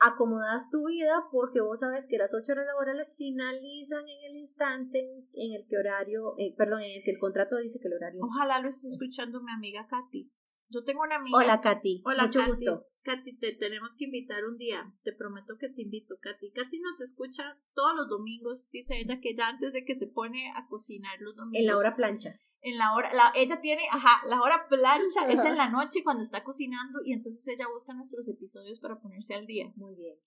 Acomodas 0.00 0.70
tu 0.70 0.86
vida 0.86 1.26
porque 1.32 1.60
vos 1.60 1.80
sabes 1.80 2.06
que 2.08 2.18
las 2.18 2.32
ocho 2.34 2.52
horas 2.52 2.66
laborales 2.66 3.14
finalizan 3.16 4.04
en 4.08 4.30
el 4.30 4.36
instante 4.36 5.00
en 5.34 5.52
el 5.52 5.66
que 5.68 5.76
horario, 5.76 6.34
eh, 6.38 6.54
perdón, 6.56 6.82
en 6.82 6.98
el 6.98 7.02
que 7.04 7.10
el 7.10 7.18
contrato 7.18 7.56
dice 7.56 7.80
que 7.80 7.88
el 7.88 7.94
horario. 7.94 8.20
Ojalá 8.22 8.60
lo 8.60 8.68
esté 8.68 8.88
escuchando 8.88 9.42
mi 9.42 9.52
amiga 9.52 9.86
Katy. 9.86 10.30
Yo 10.70 10.84
tengo 10.84 11.02
una 11.02 11.16
amiga. 11.16 11.38
Hola 11.38 11.60
Katy. 11.60 12.02
Hola 12.04 12.24
Mucho 12.24 12.46
gusto. 12.46 12.86
Katy, 13.02 13.38
te 13.38 13.52
tenemos 13.52 13.96
que 13.96 14.04
invitar 14.04 14.44
un 14.44 14.58
día. 14.58 14.94
Te 15.02 15.12
prometo 15.12 15.56
que 15.58 15.70
te 15.70 15.82
invito, 15.82 16.16
Katy. 16.20 16.50
Katy 16.50 16.78
nos 16.80 17.00
escucha 17.00 17.58
todos 17.74 17.94
los 17.96 18.08
domingos. 18.08 18.68
Dice 18.70 19.00
ella 19.00 19.20
que 19.20 19.34
ya 19.34 19.48
antes 19.48 19.72
de 19.72 19.84
que 19.84 19.94
se 19.94 20.08
pone 20.08 20.52
a 20.54 20.66
cocinar 20.68 21.18
los 21.20 21.34
domingos. 21.34 21.58
En 21.58 21.66
la 21.66 21.76
hora 21.76 21.96
plancha. 21.96 22.38
En 22.60 22.76
la 22.76 22.92
hora, 22.94 23.12
la, 23.14 23.32
ella 23.36 23.60
tiene, 23.60 23.86
ajá, 23.90 24.20
la 24.26 24.40
hora 24.40 24.66
plancha 24.68 25.28
es 25.30 25.44
en 25.44 25.56
la 25.56 25.70
noche 25.70 26.02
cuando 26.02 26.22
está 26.22 26.42
cocinando 26.42 26.98
y 27.04 27.12
entonces 27.12 27.46
ella 27.46 27.68
busca 27.72 27.94
nuestros 27.94 28.28
episodios 28.28 28.80
para 28.80 29.00
ponerse 29.00 29.34
al 29.34 29.46
día. 29.46 29.72
Muy 29.76 29.94
bien. 29.94 30.18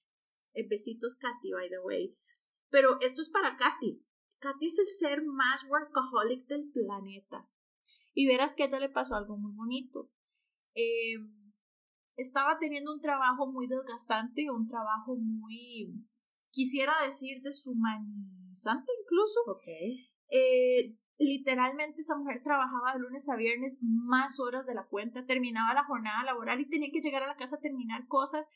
Eh, 0.54 0.68
besitos, 0.68 1.18
Katy, 1.20 1.52
by 1.52 1.70
the 1.70 1.80
way. 1.80 2.18
Pero 2.70 3.00
esto 3.02 3.22
es 3.22 3.30
para 3.30 3.58
Katy. 3.58 4.06
Katy 4.40 4.66
es 4.66 4.80
el 4.80 4.88
ser 4.88 5.24
más 5.26 5.66
workaholic 5.70 6.48
del 6.48 6.72
planeta. 6.72 7.50
Y 8.14 8.28
verás 8.28 8.56
que 8.56 8.64
a 8.64 8.66
ella 8.68 8.80
le 8.80 8.90
pasó 8.90 9.16
algo 9.16 9.38
muy 9.38 9.54
bonito. 9.54 10.10
Eh, 10.74 11.16
estaba 12.16 12.60
teniendo 12.60 12.94
un 12.94 13.02
trabajo 13.02 13.52
muy 13.52 13.68
desgastante, 13.68 14.50
un 14.50 14.68
trabajo 14.68 15.16
muy, 15.16 16.08
quisiera 16.50 16.94
decir, 17.04 17.42
deshumanizante 17.42 18.92
incluso. 19.02 19.40
Ok. 19.48 19.68
Eh, 20.30 20.98
literalmente 21.22 22.02
esa 22.02 22.18
mujer 22.18 22.42
trabajaba 22.44 22.94
de 22.94 23.00
lunes 23.00 23.30
a 23.30 23.36
viernes 23.36 23.80
más 23.82 24.40
horas 24.40 24.66
de 24.66 24.76
la 24.76 24.88
cuenta, 24.88 25.26
terminaba 25.26 25.74
la 25.74 25.86
jornada 25.86 26.24
laboral 26.24 26.60
y 26.60 26.70
tenía 26.70 26.90
que 26.92 27.02
llegar 27.02 27.24
a 27.24 27.28
la 27.28 27.36
casa 27.36 27.58
a 27.58 27.62
terminar 27.62 28.08
cosas. 28.08 28.54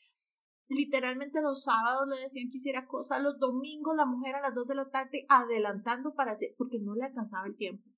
Literalmente 0.68 1.40
los 1.42 1.62
sábados 1.62 2.08
le 2.08 2.20
decían 2.20 2.50
que 2.50 2.56
hiciera 2.56 2.86
cosas, 2.86 3.22
los 3.22 3.38
domingos 3.38 3.94
la 3.96 4.04
mujer 4.04 4.34
a 4.34 4.40
las 4.40 4.54
2 4.54 4.66
de 4.66 4.74
la 4.74 4.90
tarde 4.90 5.26
adelantando 5.28 6.14
para 6.14 6.36
porque 6.58 6.78
no 6.80 6.94
le 6.94 7.04
alcanzaba 7.04 7.46
el 7.46 7.56
tiempo 7.56 7.88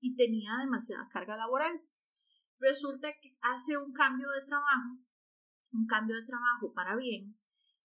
y 0.00 0.14
tenía 0.14 0.50
demasiada 0.60 1.08
carga 1.10 1.36
laboral. 1.36 1.80
Resulta 2.60 3.08
que 3.22 3.38
hace 3.40 3.78
un 3.78 3.92
cambio 3.92 4.28
de 4.30 4.46
trabajo 4.46 4.98
un 5.72 5.86
cambio 5.86 6.16
de 6.16 6.24
trabajo 6.24 6.72
para 6.74 6.96
bien. 6.96 7.36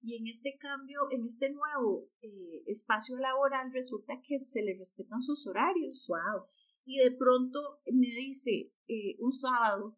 Y 0.05 0.17
en 0.17 0.27
este 0.27 0.57
cambio, 0.57 1.00
en 1.12 1.24
este 1.24 1.50
nuevo 1.50 2.10
eh, 2.22 2.62
espacio 2.67 3.17
laboral, 3.17 3.72
resulta 3.72 4.19
que 4.22 4.38
se 4.41 4.62
le 4.62 4.75
respetan 4.77 5.22
sus 5.22 5.48
horarios. 5.48 6.05
Wow. 6.10 6.45
Y 6.83 6.98
de 6.98 7.12
pronto 7.12 7.79
me 7.86 8.07
dice 8.07 8.74
eh, 8.89 9.15
un 9.19 9.31
sábado, 9.31 9.98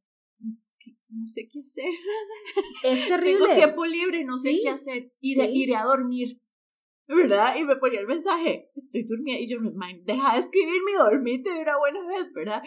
no 1.09 1.25
sé 1.25 1.47
qué 1.51 1.59
hacer. 1.59 1.91
Es 2.83 3.07
terrible. 3.07 3.47
Tengo 3.47 3.55
tiempo 3.55 3.85
libre, 3.85 4.23
no 4.25 4.37
sé 4.37 4.59
qué 4.61 4.69
hacer. 4.69 5.11
Iré, 5.21 5.49
iré 5.51 5.75
a 5.75 5.85
dormir. 5.85 6.39
¿Verdad? 7.07 7.55
Y 7.57 7.63
me 7.63 7.75
ponía 7.75 7.99
el 7.99 8.07
mensaje, 8.07 8.71
estoy 8.75 9.03
durmiendo. 9.03 9.43
Y 9.43 9.47
yo, 9.47 9.59
deja 10.03 10.33
de 10.33 10.39
escribirme 10.39 10.91
y 10.91 10.97
dormirte 10.97 11.51
de 11.51 11.61
una 11.61 11.77
buena 11.77 12.07
vez, 12.07 12.31
¿verdad? 12.33 12.63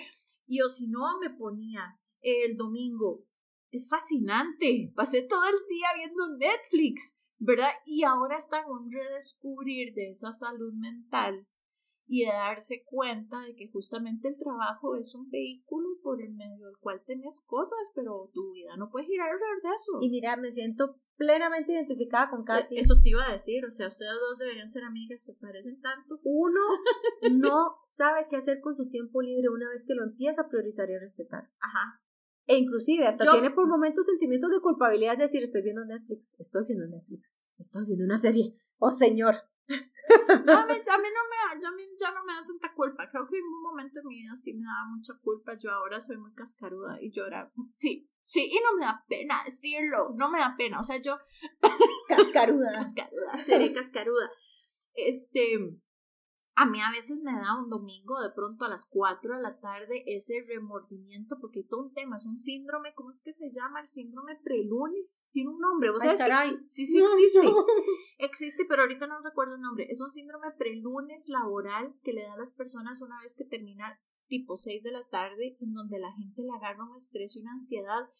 Y 0.47 0.61
o 0.61 0.69
si 0.69 0.89
no, 0.89 1.01
me 1.21 1.31
ponía 1.31 2.01
el 2.21 2.57
domingo, 2.57 3.27
es 3.71 3.89
fascinante. 3.89 4.93
Pasé 4.95 5.23
todo 5.23 5.45
el 5.45 5.57
día 5.69 5.89
viendo 5.97 6.37
Netflix, 6.37 7.21
¿verdad? 7.39 7.71
Y 7.87 8.05
ahora 8.05 8.37
está 8.37 8.61
en 8.61 8.71
un 8.71 8.91
redescubrir 8.91 9.95
de 9.95 10.09
esa 10.09 10.33
salud 10.33 10.73
mental 10.75 11.47
y 12.09 12.25
de 12.25 12.33
darse 12.33 12.85
cuenta 12.87 13.43
de 13.43 13.55
que 13.55 13.69
justamente 13.71 14.29
el 14.29 14.39
trabajo 14.39 14.97
es 14.97 15.15
un 15.15 15.31
vehículo 15.31 15.89
por 16.03 16.23
el 16.23 16.33
medio 16.35 16.67
del 16.67 16.79
cual 16.79 17.03
tenés 17.07 17.45
cosas, 17.47 17.93
pero 17.95 18.31
tu 18.33 18.51
vida 18.53 18.77
no 18.77 18.91
puede 18.91 19.07
girar 19.07 19.29
alrededor 19.29 19.63
de 19.63 19.69
eso. 19.77 19.93
Y 20.01 20.11
mira, 20.11 20.37
me 20.39 20.51
siento 20.51 20.97
plenamente 21.17 21.73
identificada 21.73 22.31
con 22.31 22.45
Katy. 22.45 22.79
Eso 22.79 22.95
te 23.03 23.11
iba 23.11 23.27
a 23.29 23.33
decir, 23.33 23.65
o 23.67 23.71
sea, 23.71 23.89
ustedes 23.89 24.15
dos 24.15 24.39
deberían 24.39 24.67
ser 24.67 24.85
amigas 24.85 25.25
que 25.25 25.35
parecen 25.35 25.81
tanto. 25.83 26.19
Uno 26.25 26.61
no 27.33 27.77
sabe 27.83 28.27
qué 28.31 28.37
hacer 28.37 28.61
con 28.61 28.75
su 28.75 28.89
tiempo 28.89 29.21
libre 29.21 29.51
una 29.51 29.69
vez 29.69 29.85
que 29.87 29.95
lo 29.95 30.05
empieza 30.05 30.43
a 30.43 30.49
priorizar 30.49 30.89
y 30.89 30.95
a 30.95 31.01
respetar. 31.01 31.51
Ajá. 31.61 32.01
E 32.49 32.57
inclusive 32.57 33.07
hasta 33.07 33.31
tiene 33.31 33.51
por 33.51 33.69
momentos 33.69 34.07
sentimientos 34.07 34.51
de 34.51 34.61
culpabilidad 34.61 35.19
de 35.19 35.25
decir 35.25 35.45
estoy 35.45 35.61
viendo 35.61 35.85
Netflix, 35.85 36.35
estoy 36.39 36.65
viendo 36.67 36.87
Netflix, 36.87 37.45
estoy 37.59 37.85
viendo 37.87 38.07
una 38.07 38.19
serie. 38.19 38.57
Oh 38.79 38.91
señor. 38.91 39.35
a, 39.35 40.67
mí, 40.67 40.73
a 40.73 40.99
mí 40.99 41.09
no 41.13 41.23
me 41.29 41.37
da, 41.45 41.61
ya 42.01 42.11
no 42.11 42.25
me 42.25 42.33
da 42.33 42.47
tanta 42.47 42.73
culpa. 42.75 43.07
Creo 43.11 43.29
que 43.29 43.37
en 43.37 43.45
un 43.45 43.63
momento 43.63 44.01
de 44.01 44.07
mi 44.07 44.23
vida 44.23 44.35
sí 44.35 44.55
me 44.55 44.65
daba 44.65 44.89
mucha 44.97 45.13
culpa. 45.21 45.59
Yo 45.59 45.71
ahora 45.71 46.01
soy 46.01 46.17
muy 46.17 46.33
cascaruda 46.33 46.97
y 47.03 47.11
llora. 47.11 47.53
Sí, 47.75 48.11
sí, 48.23 48.49
y 48.51 48.59
no 48.65 48.79
me 48.79 48.87
da 48.87 49.05
pena 49.07 49.43
decirlo. 49.45 50.15
No 50.17 50.31
me 50.31 50.39
da 50.39 50.55
pena. 50.57 50.81
O 50.81 50.85
sea, 50.85 50.97
yo. 51.03 51.19
Cascaruda. 52.09 52.73
cascaruda, 52.73 53.37
seré 53.37 53.75
cascaruda. 53.75 54.31
Este 54.95 55.59
a 56.61 56.67
mí 56.67 56.81
a 56.81 56.91
veces 56.91 57.21
me 57.23 57.31
da 57.31 57.57
un 57.57 57.71
domingo 57.71 58.21
de 58.21 58.31
pronto 58.31 58.65
a 58.65 58.69
las 58.69 58.89
4 58.91 59.37
de 59.37 59.43
la 59.43 59.61
tarde 59.61 60.03
ese 60.07 60.45
remordimiento, 60.45 61.39
porque 61.41 61.63
todo 61.63 61.85
un 61.85 61.95
tema, 61.95 62.17
es 62.17 62.27
un 62.27 62.37
síndrome, 62.37 62.95
¿cómo 62.97 63.13
es 63.13 63.21
que 63.21 63.33
se 63.33 63.53
llama? 63.53 63.81
El 63.81 63.87
síndrome 63.87 64.41
prelunes. 64.43 65.29
Tiene 65.31 65.51
un 65.51 65.61
nombre, 65.61 65.93
¿vos 65.93 66.03
sabes 66.03 66.19
sí, 66.67 66.85
sí 66.87 66.99
existe. 66.99 67.55
Existe, 68.19 68.65
pero 68.69 68.83
ahorita 68.83 69.07
no 69.07 69.21
recuerdo 69.23 69.55
el 69.55 69.61
nombre. 69.61 69.87
Es 69.89 70.01
un 70.01 70.11
síndrome 70.11 70.51
prelunes 70.59 71.29
laboral 71.29 71.95
que 72.03 72.13
le 72.13 72.25
da 72.25 72.33
a 72.33 72.39
las 72.39 72.55
personas 72.55 73.03
una 73.03 73.21
vez 73.21 73.37
que 73.39 73.45
termina 73.45 74.01
tipo 74.27 74.57
6 74.57 74.83
de 74.83 74.91
la 74.91 75.07
tarde, 75.09 75.57
en 75.61 75.75
donde 75.75 76.01
la 76.01 76.13
gente 76.13 76.43
le 76.43 76.51
agarra 76.57 76.91
un 76.91 76.97
estrés 76.97 77.37
y 77.37 77.41
una 77.41 77.53
ansiedad 77.53 78.11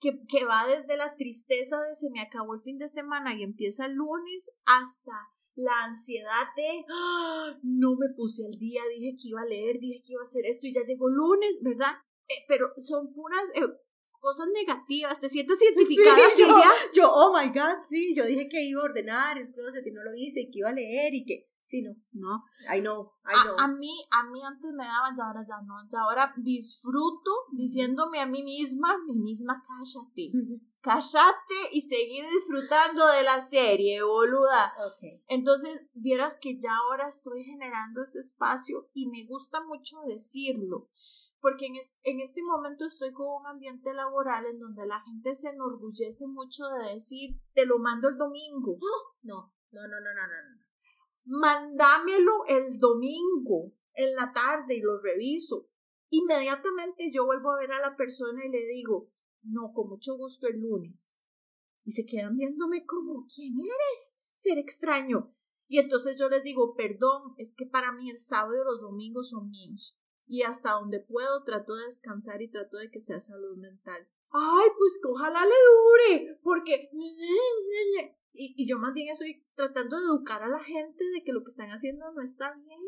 que, 0.00 0.20
que 0.26 0.44
va 0.44 0.66
desde 0.66 0.96
la 0.96 1.14
tristeza 1.14 1.80
de 1.80 1.94
se 1.94 2.10
me 2.10 2.20
acabó 2.20 2.54
el 2.54 2.60
fin 2.60 2.76
de 2.76 2.88
semana 2.88 3.36
y 3.36 3.44
empieza 3.44 3.86
el 3.86 3.94
lunes 3.94 4.58
hasta 4.66 5.12
la 5.56 5.84
ansiedad 5.84 6.46
de 6.56 6.84
¡Ah! 6.88 7.58
no 7.62 7.96
me 7.96 8.08
puse 8.16 8.44
al 8.46 8.58
día, 8.58 8.82
dije 8.90 9.16
que 9.16 9.28
iba 9.28 9.40
a 9.40 9.46
leer, 9.46 9.78
dije 9.78 10.02
que 10.04 10.12
iba 10.12 10.20
a 10.20 10.24
hacer 10.24 10.44
esto 10.46 10.66
y 10.66 10.74
ya 10.74 10.82
llegó 10.82 11.08
lunes, 11.08 11.60
¿verdad? 11.62 11.94
Eh, 12.28 12.44
pero 12.48 12.72
son 12.78 13.12
puras 13.12 13.52
eh, 13.54 13.62
cosas 14.18 14.48
negativas. 14.52 15.20
¿Te 15.20 15.28
sientes 15.28 15.62
identificada, 15.62 16.28
Silvia? 16.34 16.70
Yo, 16.94 17.08
oh 17.08 17.36
my 17.36 17.48
God, 17.48 17.82
sí, 17.86 18.14
yo 18.16 18.24
dije 18.24 18.48
que 18.48 18.62
iba 18.64 18.80
a 18.80 18.84
ordenar 18.84 19.38
el 19.38 19.52
closet 19.52 19.86
y 19.86 19.90
no 19.92 20.02
lo 20.02 20.14
hice 20.14 20.40
y 20.40 20.50
que 20.50 20.58
iba 20.60 20.70
a 20.70 20.74
leer 20.74 21.14
y 21.14 21.24
que. 21.24 21.50
Sí, 21.60 21.82
no. 21.82 21.94
No. 22.12 22.44
I 22.74 22.80
know, 22.80 23.12
I 23.24 23.34
know. 23.42 23.56
A, 23.58 23.68
mí, 23.68 24.04
a 24.10 24.28
mí 24.30 24.42
antes 24.42 24.70
me 24.72 24.84
daban, 24.84 25.16
ya 25.16 25.24
ahora 25.24 25.42
ya 25.48 25.62
no. 25.62 25.74
Ya 25.90 26.00
ahora 26.00 26.34
disfruto 26.36 27.30
diciéndome 27.52 28.20
a 28.20 28.26
mí 28.26 28.42
misma, 28.42 28.98
mi 29.06 29.16
misma, 29.16 29.62
cállate 29.66 30.30
cállate 30.84 31.54
y 31.72 31.80
seguí 31.80 32.20
disfrutando 32.20 33.06
de 33.08 33.22
la 33.22 33.40
serie, 33.40 34.02
boluda. 34.02 34.74
Entonces, 35.28 35.88
vieras 35.94 36.38
que 36.40 36.58
ya 36.60 36.76
ahora 36.76 37.08
estoy 37.08 37.42
generando 37.42 38.02
ese 38.02 38.18
espacio 38.18 38.90
y 38.92 39.08
me 39.08 39.24
gusta 39.24 39.64
mucho 39.64 39.96
decirlo, 40.06 40.88
porque 41.40 41.66
en, 41.66 41.76
en 42.02 42.20
este 42.20 42.42
momento 42.42 42.84
estoy 42.84 43.12
con 43.14 43.26
un 43.40 43.46
ambiente 43.46 43.94
laboral 43.94 44.44
en 44.44 44.58
donde 44.58 44.86
la 44.86 45.00
gente 45.00 45.32
se 45.32 45.48
enorgullece 45.48 46.26
mucho 46.28 46.66
de 46.68 46.92
decir, 46.92 47.40
te 47.54 47.64
lo 47.64 47.78
mando 47.78 48.10
el 48.10 48.18
domingo. 48.18 48.78
No, 49.26 49.54
no, 49.72 49.80
no, 49.80 49.88
no, 49.88 50.14
no, 50.14 50.26
no. 50.28 50.58
no. 50.58 50.64
Mándamelo 51.24 52.44
el 52.46 52.78
domingo, 52.78 53.72
en 53.94 54.14
la 54.14 54.30
tarde, 54.34 54.76
y 54.76 54.80
lo 54.80 54.98
reviso. 54.98 55.66
Inmediatamente 56.10 57.10
yo 57.10 57.24
vuelvo 57.24 57.52
a 57.52 57.60
ver 57.60 57.72
a 57.72 57.80
la 57.80 57.96
persona 57.96 58.44
y 58.44 58.50
le 58.50 58.66
digo, 58.66 59.13
no, 59.44 59.72
con 59.72 59.88
mucho 59.88 60.16
gusto 60.16 60.46
el 60.48 60.60
lunes. 60.60 61.20
Y 61.84 61.92
se 61.92 62.06
quedan 62.06 62.36
viéndome 62.36 62.84
como, 62.86 63.26
¿quién 63.26 63.54
eres? 63.60 64.24
Ser 64.32 64.58
extraño. 64.58 65.34
Y 65.68 65.78
entonces 65.78 66.18
yo 66.18 66.28
les 66.28 66.42
digo, 66.42 66.74
perdón, 66.74 67.34
es 67.36 67.54
que 67.56 67.66
para 67.66 67.92
mí 67.92 68.10
el 68.10 68.18
sábado 68.18 68.54
y 68.54 68.64
los 68.64 68.80
domingos 68.80 69.30
son 69.30 69.50
míos. 69.50 69.98
Y 70.26 70.42
hasta 70.42 70.72
donde 70.72 71.00
puedo 71.00 71.44
trato 71.44 71.74
de 71.74 71.84
descansar 71.84 72.40
y 72.42 72.50
trato 72.50 72.78
de 72.78 72.90
que 72.90 73.00
sea 73.00 73.20
salud 73.20 73.56
mental. 73.58 74.08
Ay, 74.30 74.68
pues 74.78 74.98
que 75.02 75.08
ojalá 75.08 75.40
le 75.44 76.18
dure, 76.18 76.40
porque... 76.42 76.90
Y, 78.36 78.52
y 78.60 78.66
yo 78.68 78.80
más 78.80 78.92
bien 78.92 79.08
estoy 79.10 79.46
tratando 79.54 79.96
de 79.96 80.06
educar 80.06 80.42
a 80.42 80.48
la 80.48 80.58
gente 80.58 81.04
de 81.04 81.22
que 81.22 81.32
lo 81.32 81.44
que 81.44 81.52
están 81.52 81.70
haciendo 81.70 82.10
no 82.10 82.20
está 82.20 82.52
bien, 82.52 82.80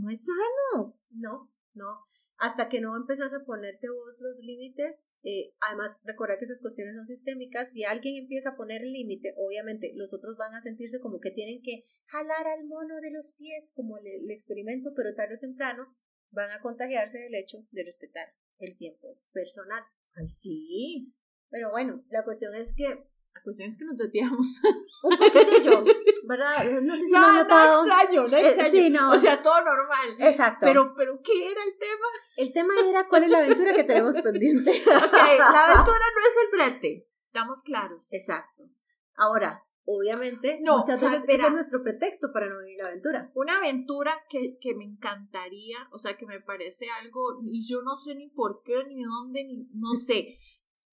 no 0.00 0.08
es 0.08 0.24
sano. 0.24 0.96
No, 1.10 1.53
no 1.74 2.00
hasta 2.38 2.68
que 2.68 2.80
no 2.80 2.96
empezás 2.96 3.32
a 3.32 3.44
ponerte 3.44 3.88
vos 3.88 4.20
los 4.20 4.40
límites, 4.40 5.18
eh, 5.22 5.54
además 5.60 6.02
recuerda 6.04 6.36
que 6.36 6.44
esas 6.44 6.60
cuestiones 6.60 6.94
son 6.94 7.06
sistémicas, 7.06 7.72
si 7.72 7.84
alguien 7.84 8.16
empieza 8.16 8.50
a 8.50 8.56
poner 8.56 8.82
límite, 8.82 9.34
obviamente 9.36 9.92
los 9.94 10.12
otros 10.12 10.36
van 10.36 10.54
a 10.54 10.60
sentirse 10.60 11.00
como 11.00 11.20
que 11.20 11.30
tienen 11.30 11.62
que 11.62 11.82
jalar 12.06 12.46
al 12.46 12.66
mono 12.66 13.00
de 13.00 13.12
los 13.12 13.34
pies, 13.38 13.72
como 13.74 13.98
el, 13.98 14.06
el 14.06 14.30
experimento, 14.30 14.90
pero 14.96 15.14
tarde 15.14 15.36
o 15.36 15.40
temprano 15.40 15.96
van 16.30 16.50
a 16.50 16.60
contagiarse 16.60 17.18
del 17.18 17.34
hecho 17.36 17.58
de 17.70 17.84
respetar 17.84 18.34
el 18.58 18.76
tiempo 18.76 19.20
personal. 19.32 19.82
Ay, 20.14 20.26
sí. 20.26 21.14
Pero 21.50 21.70
bueno, 21.70 22.04
la 22.08 22.24
cuestión 22.24 22.54
es 22.54 22.74
que 22.76 23.06
la 23.34 23.42
cuestión 23.42 23.68
es 23.68 23.78
que 23.78 23.84
nos 23.84 23.96
desviamos. 23.96 24.62
Un 25.02 25.18
poquitillo, 25.18 25.84
¿verdad? 26.28 26.80
No 26.82 26.96
sé 26.96 27.06
si 27.06 27.12
no, 27.12 27.20
lo 27.20 27.44
no 27.44 27.80
extraño, 27.80 28.28
no 28.28 28.36
eh, 28.36 28.40
extraño. 28.40 28.70
sí, 28.70 28.90
no. 28.90 29.12
O 29.12 29.18
sea, 29.18 29.42
todo 29.42 29.60
normal. 29.64 30.16
Exacto. 30.20 30.66
Pero, 30.66 30.94
pero, 30.96 31.20
¿qué 31.22 31.50
era 31.50 31.62
el 31.64 31.76
tema? 31.78 32.06
El 32.36 32.52
tema 32.52 32.74
era 32.88 33.08
cuál 33.08 33.24
es 33.24 33.30
la 33.30 33.38
aventura 33.38 33.74
que 33.74 33.84
tenemos 33.84 34.18
pendiente. 34.20 34.70
ok, 34.70 35.12
la 35.38 35.64
aventura 35.64 36.04
no 36.14 36.20
es 36.26 36.36
el 36.42 36.50
brete. 36.52 37.08
Estamos 37.26 37.62
claros. 37.62 38.06
Exacto. 38.12 38.70
Ahora, 39.16 39.66
obviamente, 39.84 40.60
no, 40.62 40.78
muchas 40.78 41.00
veces 41.00 41.24
ese 41.28 41.46
es 41.46 41.52
nuestro 41.52 41.82
pretexto 41.82 42.32
para 42.32 42.48
no 42.48 42.60
vivir 42.60 42.76
la 42.80 42.88
aventura. 42.88 43.32
Una 43.34 43.58
aventura 43.58 44.16
que, 44.28 44.56
que 44.60 44.76
me 44.76 44.84
encantaría, 44.84 45.88
o 45.90 45.98
sea, 45.98 46.16
que 46.16 46.26
me 46.26 46.40
parece 46.40 46.86
algo, 47.02 47.40
y 47.44 47.66
yo 47.68 47.82
no 47.82 47.96
sé 47.96 48.14
ni 48.14 48.28
por 48.28 48.62
qué, 48.62 48.84
ni 48.84 49.02
dónde, 49.02 49.42
ni 49.42 49.68
no 49.72 49.94
sé. 49.94 50.38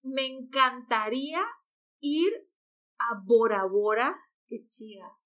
Me 0.02 0.26
encantaría 0.26 1.46
ir 2.02 2.50
a 2.98 3.22
Bora 3.24 3.64
Bora. 3.64 4.14
Qué 4.46 4.66
chida. 4.68 5.18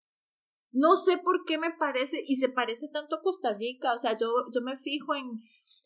No 0.71 0.95
sé 0.95 1.19
por 1.19 1.45
qué 1.45 1.59
me 1.59 1.73
parece, 1.73 2.23
y 2.25 2.37
se 2.37 2.51
parece 2.51 2.89
tanto 2.93 3.17
a 3.17 3.23
Costa 3.23 3.55
Rica, 3.55 3.95
o 3.95 3.99
sea, 3.99 4.17
yo, 4.17 4.27
yo 4.53 4.61
me 4.61 4.77
fijo 4.77 5.15
en, 5.15 5.41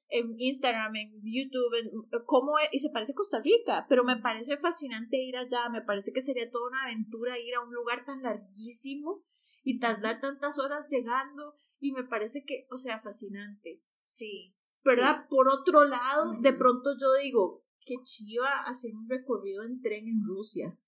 en 0.08 0.34
Instagram, 0.36 0.96
en 0.96 1.12
YouTube, 1.22 1.74
en 1.80 2.24
cómo 2.26 2.58
es, 2.58 2.68
y 2.72 2.80
se 2.80 2.90
parece 2.90 3.12
a 3.12 3.14
Costa 3.14 3.40
Rica, 3.40 3.86
pero 3.88 4.02
me 4.02 4.16
parece 4.16 4.56
fascinante 4.56 5.16
ir 5.16 5.36
allá, 5.36 5.68
me 5.70 5.82
parece 5.82 6.12
que 6.12 6.20
sería 6.20 6.50
toda 6.50 6.70
una 6.70 6.84
aventura 6.84 7.38
ir 7.38 7.54
a 7.54 7.60
un 7.60 7.72
lugar 7.72 8.04
tan 8.04 8.22
larguísimo 8.22 9.22
y 9.62 9.78
tardar 9.78 10.20
tantas 10.20 10.58
horas 10.58 10.86
llegando, 10.90 11.54
y 11.78 11.92
me 11.92 12.02
parece 12.02 12.44
que, 12.44 12.66
o 12.70 12.78
sea, 12.78 13.00
fascinante. 13.00 13.82
Sí. 14.02 14.56
¿Verdad? 14.82 15.26
Por 15.28 15.48
otro 15.48 15.84
lado, 15.84 16.32
de 16.40 16.52
pronto 16.52 16.90
yo 17.00 17.14
digo, 17.22 17.59
qué 17.84 17.96
chiva 18.02 18.62
hacer 18.66 18.94
un 18.94 19.08
recorrido 19.08 19.64
en 19.64 19.80
tren 19.80 20.08
en 20.08 20.22
Rusia. 20.24 20.78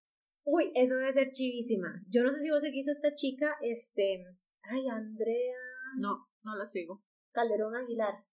Uy, 0.44 0.72
eso 0.74 0.96
debe 0.96 1.12
ser 1.12 1.30
chivísima. 1.30 2.02
Yo 2.08 2.24
no 2.24 2.32
sé 2.32 2.40
si 2.40 2.50
vos 2.50 2.62
seguís 2.62 2.88
a 2.88 2.92
esta 2.92 3.14
chica, 3.14 3.56
este. 3.60 4.24
Ay, 4.62 4.88
Andrea. 4.88 5.58
No, 5.98 6.28
no 6.42 6.56
la 6.56 6.66
sigo. 6.66 7.04
Calderón 7.32 7.76
Aguilar. 7.76 8.26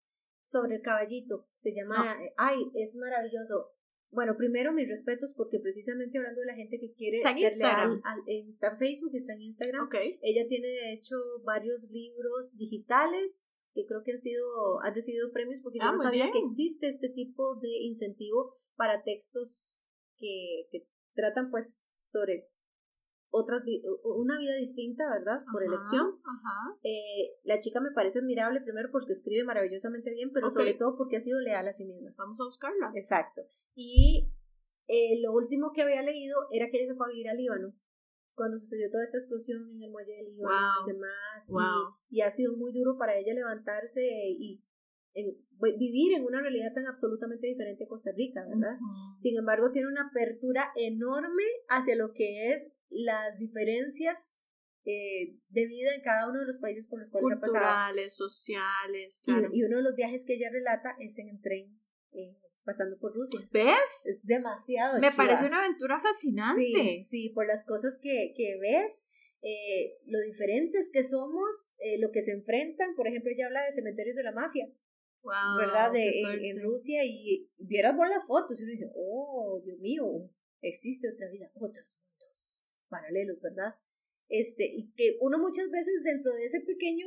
Sobre 0.45 0.77
el 0.77 0.83
caballito. 0.83 1.49
Se 1.55 1.75
llama. 1.75 1.97
Ay, 2.37 2.59
es 2.75 2.97
maravilloso. 2.97 3.73
Bueno, 4.11 4.37
primero 4.37 4.73
mis 4.73 4.89
respetos 4.89 5.35
porque 5.37 5.61
precisamente 5.61 6.17
hablando 6.19 6.41
de 6.41 6.47
la 6.47 6.55
gente 6.55 6.81
que 6.81 6.93
quiere 6.95 7.19
está 7.19 7.31
en 7.33 7.39
Instagram. 7.39 8.03
está 8.49 8.69
en 8.73 8.79
Facebook, 8.79 9.11
está 9.15 9.35
en 9.35 9.43
Instagram. 9.43 9.87
Okay. 9.87 10.19
Ella 10.23 10.47
tiene 10.49 10.69
de 10.69 10.93
hecho 10.95 11.17
varios 11.45 11.91
libros 11.91 12.57
digitales 12.57 13.71
que 13.75 13.85
creo 13.87 14.03
que 14.05 14.13
han 14.13 14.19
sido 14.21 14.81
han 14.83 14.95
recibido 14.95 15.31
premios 15.33 15.61
porque 15.63 15.79
yo 15.79 15.85
Ah, 15.85 15.93
no 15.93 15.99
muy 15.99 16.07
sabía 16.07 16.25
bien. 16.25 16.33
que 16.33 16.39
existe 16.41 16.89
este 16.89 17.11
tipo 17.11 17.57
de 17.57 17.69
incentivo 17.83 18.53
para 18.77 19.03
textos 19.03 19.83
que, 20.17 20.69
que 20.73 20.89
tratan 21.13 21.51
pues 21.51 21.89
sobre 22.07 22.51
otra 23.31 23.63
una 24.05 24.39
vida 24.39 24.55
distinta, 24.57 25.05
¿verdad? 25.11 25.45
Por 25.53 25.63
Ajá, 25.63 25.73
elección. 25.75 26.19
Ajá. 26.25 26.79
Eh, 26.83 27.37
la 27.45 27.61
chica 27.61 27.79
me 27.81 27.91
parece 27.93 28.21
admirable 28.21 28.63
primero 28.63 28.89
porque 28.91 29.13
escribe 29.13 29.45
maravillosamente 29.45 30.15
bien, 30.15 30.31
pero 30.33 30.49
sobre 30.49 30.73
todo 30.73 30.97
porque 30.97 31.19
ha 31.19 31.21
sido 31.21 31.39
leal 31.41 31.69
a 31.69 31.73
sí 31.75 31.85
misma. 31.85 32.15
Vamos 32.17 32.41
a 32.41 32.45
buscarla. 32.45 32.91
Exacto. 32.95 33.43
Y 33.81 34.35
eh, 34.89 35.21
lo 35.23 35.33
último 35.33 35.71
que 35.73 35.83
había 35.83 36.03
leído 36.03 36.35
era 36.51 36.67
que 36.69 36.79
ella 36.79 36.89
se 36.89 36.97
fue 36.97 37.07
a 37.07 37.11
vivir 37.15 37.29
al 37.29 37.37
Líbano 37.37 37.79
cuando 38.35 38.59
sucedió 38.59 38.91
toda 38.91 39.05
esta 39.05 39.19
explosión 39.19 39.71
en 39.71 39.83
el 39.83 39.91
muelle 39.91 40.13
del 40.15 40.35
Líbano 40.35 40.51
Wow. 40.51 40.89
y 40.89 40.93
demás. 40.95 41.39
y- 41.49 41.53
Wow. 41.53 41.95
Y, 42.11 42.21
ha 42.23 42.31
sido 42.31 42.57
muy 42.57 42.73
duro 42.73 42.97
para 42.99 43.17
ella 43.17 43.35
levantarse 43.35 44.01
y 44.03 44.65
en- 45.15 45.39
vivir 45.79 46.13
en 46.15 46.25
una 46.25 46.41
realidad 46.41 46.73
tan 46.75 46.87
absolutamente 46.87 47.47
diferente 47.49 47.85
a 47.85 47.89
Costa 47.89 48.11
Rica, 48.17 48.47
¿verdad? 48.49 48.79
Sin 49.19 49.37
embargo, 49.37 49.71
tiene 49.73 49.89
una 49.89 50.09
apertura 50.11 50.73
enorme 50.77 51.43
hacia 51.69 51.95
lo 51.97 52.13
que 52.13 52.53
es 52.53 52.73
las 52.91 53.39
diferencias 53.39 54.41
eh, 54.85 55.37
de 55.51 55.67
vida 55.67 55.95
en 55.95 56.01
cada 56.03 56.31
uno 56.31 56.41
de 56.41 56.47
los 56.47 56.61
países 56.61 56.89
por 56.89 56.99
los 56.99 57.11
cuales 57.11 57.37
ha 57.37 57.41
pasado. 57.41 57.59
Culturales, 57.61 58.15
sociales, 58.17 59.21
Y, 59.21 59.25
claro. 59.25 59.49
y 59.53 59.63
uno 59.65 59.77
de 59.79 59.83
los 59.83 59.95
viajes 59.97 60.25
que 60.25 60.35
ella 60.35 60.49
relata 60.51 60.97
es 60.99 61.19
en 61.19 61.29
el 61.29 61.41
tren, 61.43 61.79
eh, 62.13 62.39
pasando 62.69 62.99
por 62.99 63.15
Rusia. 63.15 63.41
¿Ves? 63.51 64.05
Es 64.05 64.21
demasiado. 64.25 65.01
Me 65.01 65.09
chiva. 65.09 65.25
parece 65.25 65.47
una 65.47 65.65
aventura 65.65 65.99
fascinante. 66.03 66.61
Sí, 66.61 67.01
sí, 67.01 67.31
por 67.31 67.47
las 67.47 67.65
cosas 67.65 67.99
que, 68.03 68.35
que 68.37 68.59
ves, 68.61 69.07
eh, 69.41 69.97
lo 70.05 70.21
diferentes 70.21 70.91
que 70.93 71.03
somos, 71.03 71.79
eh, 71.81 71.97
lo 71.99 72.11
que 72.13 72.21
se 72.21 72.33
enfrentan. 72.33 72.95
Por 72.95 73.09
ejemplo, 73.09 73.31
ella 73.31 73.47
habla 73.47 73.65
de 73.65 73.73
cementerios 73.73 74.17
de 74.17 74.23
la 74.23 74.33
mafia, 74.33 74.69
Wow, 75.23 75.59
¿verdad? 75.59 75.93
De, 75.93 76.05
en, 76.45 76.63
Rusia 76.63 77.01
y 77.05 77.51
vieras 77.57 77.97
vos 77.97 78.07
las 78.07 78.27
fotos 78.27 78.61
y 78.61 78.65
uno 78.65 78.73
dice, 78.73 78.93
oh, 78.95 79.63
Dios 79.65 79.79
mío, 79.79 80.05
existe 80.61 81.09
otra 81.11 81.31
vida, 81.31 81.51
otros 81.55 81.99
mundos 82.05 82.69
paralelos, 82.91 83.41
¿verdad? 83.41 83.77
Este, 84.29 84.65
y 84.67 84.93
que 84.93 85.17
uno 85.23 85.39
muchas 85.39 85.71
veces 85.71 86.03
dentro 86.05 86.35
de 86.35 86.45
ese 86.45 86.61
pequeño 86.61 87.07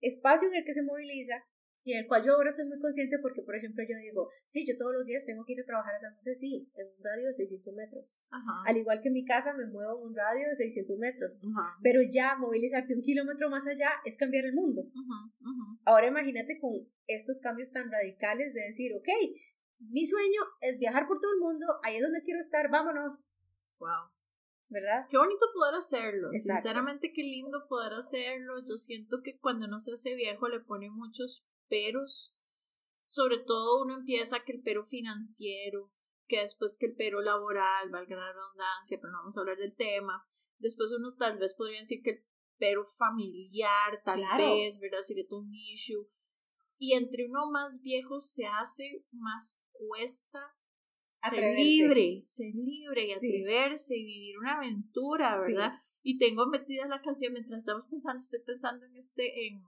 espacio 0.00 0.48
en 0.48 0.54
el 0.54 0.64
que 0.64 0.72
se 0.72 0.82
moviliza, 0.82 1.44
y 1.86 1.92
en 1.92 2.00
el 2.00 2.08
cual 2.08 2.24
yo 2.26 2.34
ahora 2.34 2.50
estoy 2.50 2.66
muy 2.66 2.80
consciente 2.80 3.20
porque, 3.22 3.42
por 3.42 3.54
ejemplo, 3.54 3.84
yo 3.88 3.96
digo, 3.96 4.28
sí, 4.44 4.66
yo 4.66 4.76
todos 4.76 4.92
los 4.92 5.06
días 5.06 5.24
tengo 5.24 5.44
que 5.44 5.52
ir 5.52 5.60
a 5.60 5.64
trabajar 5.64 5.94
a 5.94 6.00
San 6.00 6.16
José, 6.16 6.34
sí, 6.34 6.68
en 6.74 6.88
un 6.88 7.04
radio 7.04 7.26
de 7.28 7.32
600 7.32 7.74
metros. 7.74 8.24
Ajá. 8.28 8.62
Al 8.66 8.76
igual 8.76 9.00
que 9.00 9.06
en 9.08 9.14
mi 9.14 9.24
casa 9.24 9.54
me 9.54 9.66
muevo 9.66 10.00
en 10.00 10.08
un 10.08 10.16
radio 10.16 10.48
de 10.48 10.56
600 10.56 10.98
metros. 10.98 11.44
Ajá. 11.44 11.78
Pero 11.84 12.00
ya 12.10 12.34
movilizarte 12.38 12.92
un 12.92 13.02
kilómetro 13.02 13.48
más 13.50 13.68
allá 13.68 13.88
es 14.04 14.16
cambiar 14.16 14.46
el 14.46 14.54
mundo. 14.54 14.82
Ujú. 14.82 15.78
Ahora 15.84 16.08
imagínate 16.08 16.58
con 16.58 16.72
estos 17.06 17.40
cambios 17.40 17.70
tan 17.70 17.88
radicales 17.88 18.52
de 18.52 18.62
decir, 18.62 18.92
ok, 18.92 19.08
mi 19.78 20.08
sueño 20.08 20.40
es 20.62 20.80
viajar 20.80 21.06
por 21.06 21.20
todo 21.20 21.32
el 21.34 21.38
mundo, 21.38 21.66
ahí 21.84 21.94
es 21.96 22.02
donde 22.02 22.22
quiero 22.22 22.40
estar, 22.40 22.68
vámonos, 22.68 23.36
Wow. 23.78 24.10
¿verdad? 24.70 25.06
Qué 25.08 25.18
bonito 25.18 25.46
poder 25.54 25.76
hacerlo. 25.76 26.30
Exacto. 26.32 26.62
Sinceramente, 26.62 27.12
qué 27.12 27.22
lindo 27.22 27.66
poder 27.68 27.92
hacerlo. 27.92 28.54
Yo 28.68 28.76
siento 28.76 29.18
que 29.22 29.38
cuando 29.38 29.66
uno 29.66 29.78
se 29.78 29.92
hace 29.92 30.16
viejo 30.16 30.48
le 30.48 30.58
pone 30.58 30.90
muchos 30.90 31.46
peros. 31.68 32.36
Sobre 33.04 33.38
todo 33.38 33.82
uno 33.82 33.94
empieza 33.94 34.40
que 34.44 34.52
el 34.52 34.62
pero 34.62 34.82
financiero, 34.84 35.92
que 36.26 36.40
después 36.40 36.76
que 36.78 36.86
el 36.86 36.94
pero 36.96 37.20
laboral, 37.20 37.90
valga 37.90 38.16
la 38.16 38.32
redundancia, 38.32 38.98
pero 39.00 39.12
no 39.12 39.18
vamos 39.18 39.36
a 39.36 39.40
hablar 39.40 39.58
del 39.58 39.76
tema. 39.76 40.26
Después 40.58 40.92
uno 40.98 41.14
tal 41.16 41.38
vez 41.38 41.54
podría 41.54 41.80
decir 41.80 42.00
que 42.02 42.10
el 42.10 42.24
pero 42.58 42.82
familiar, 42.84 44.02
tal 44.04 44.20
Claro. 44.20 44.54
vez, 44.56 44.80
¿verdad? 44.80 45.02
Sería 45.02 45.26
todo 45.28 45.40
un 45.40 45.54
issue. 45.54 46.08
Y 46.78 46.94
entre 46.94 47.26
uno 47.26 47.50
más 47.50 47.80
viejo 47.82 48.20
se 48.20 48.46
hace, 48.46 49.04
más 49.12 49.64
cuesta 49.72 50.40
ser 51.18 51.42
libre, 51.56 52.22
ser 52.24 52.52
libre 52.54 53.04
y 53.04 53.08
Sí. 53.08 53.14
atreverse 53.16 53.96
y 53.96 54.04
vivir 54.04 54.38
una 54.38 54.56
aventura, 54.56 55.38
Sí. 55.44 55.52
¿verdad? 55.52 55.72
Y 56.02 56.18
tengo 56.18 56.46
metida 56.46 56.86
la 56.86 57.02
canción 57.02 57.32
mientras 57.32 57.60
estamos 57.60 57.86
pensando, 57.88 58.18
estoy 58.18 58.40
pensando 58.44 58.84
en 58.86 58.96
este, 58.96 59.46
en, 59.46 59.62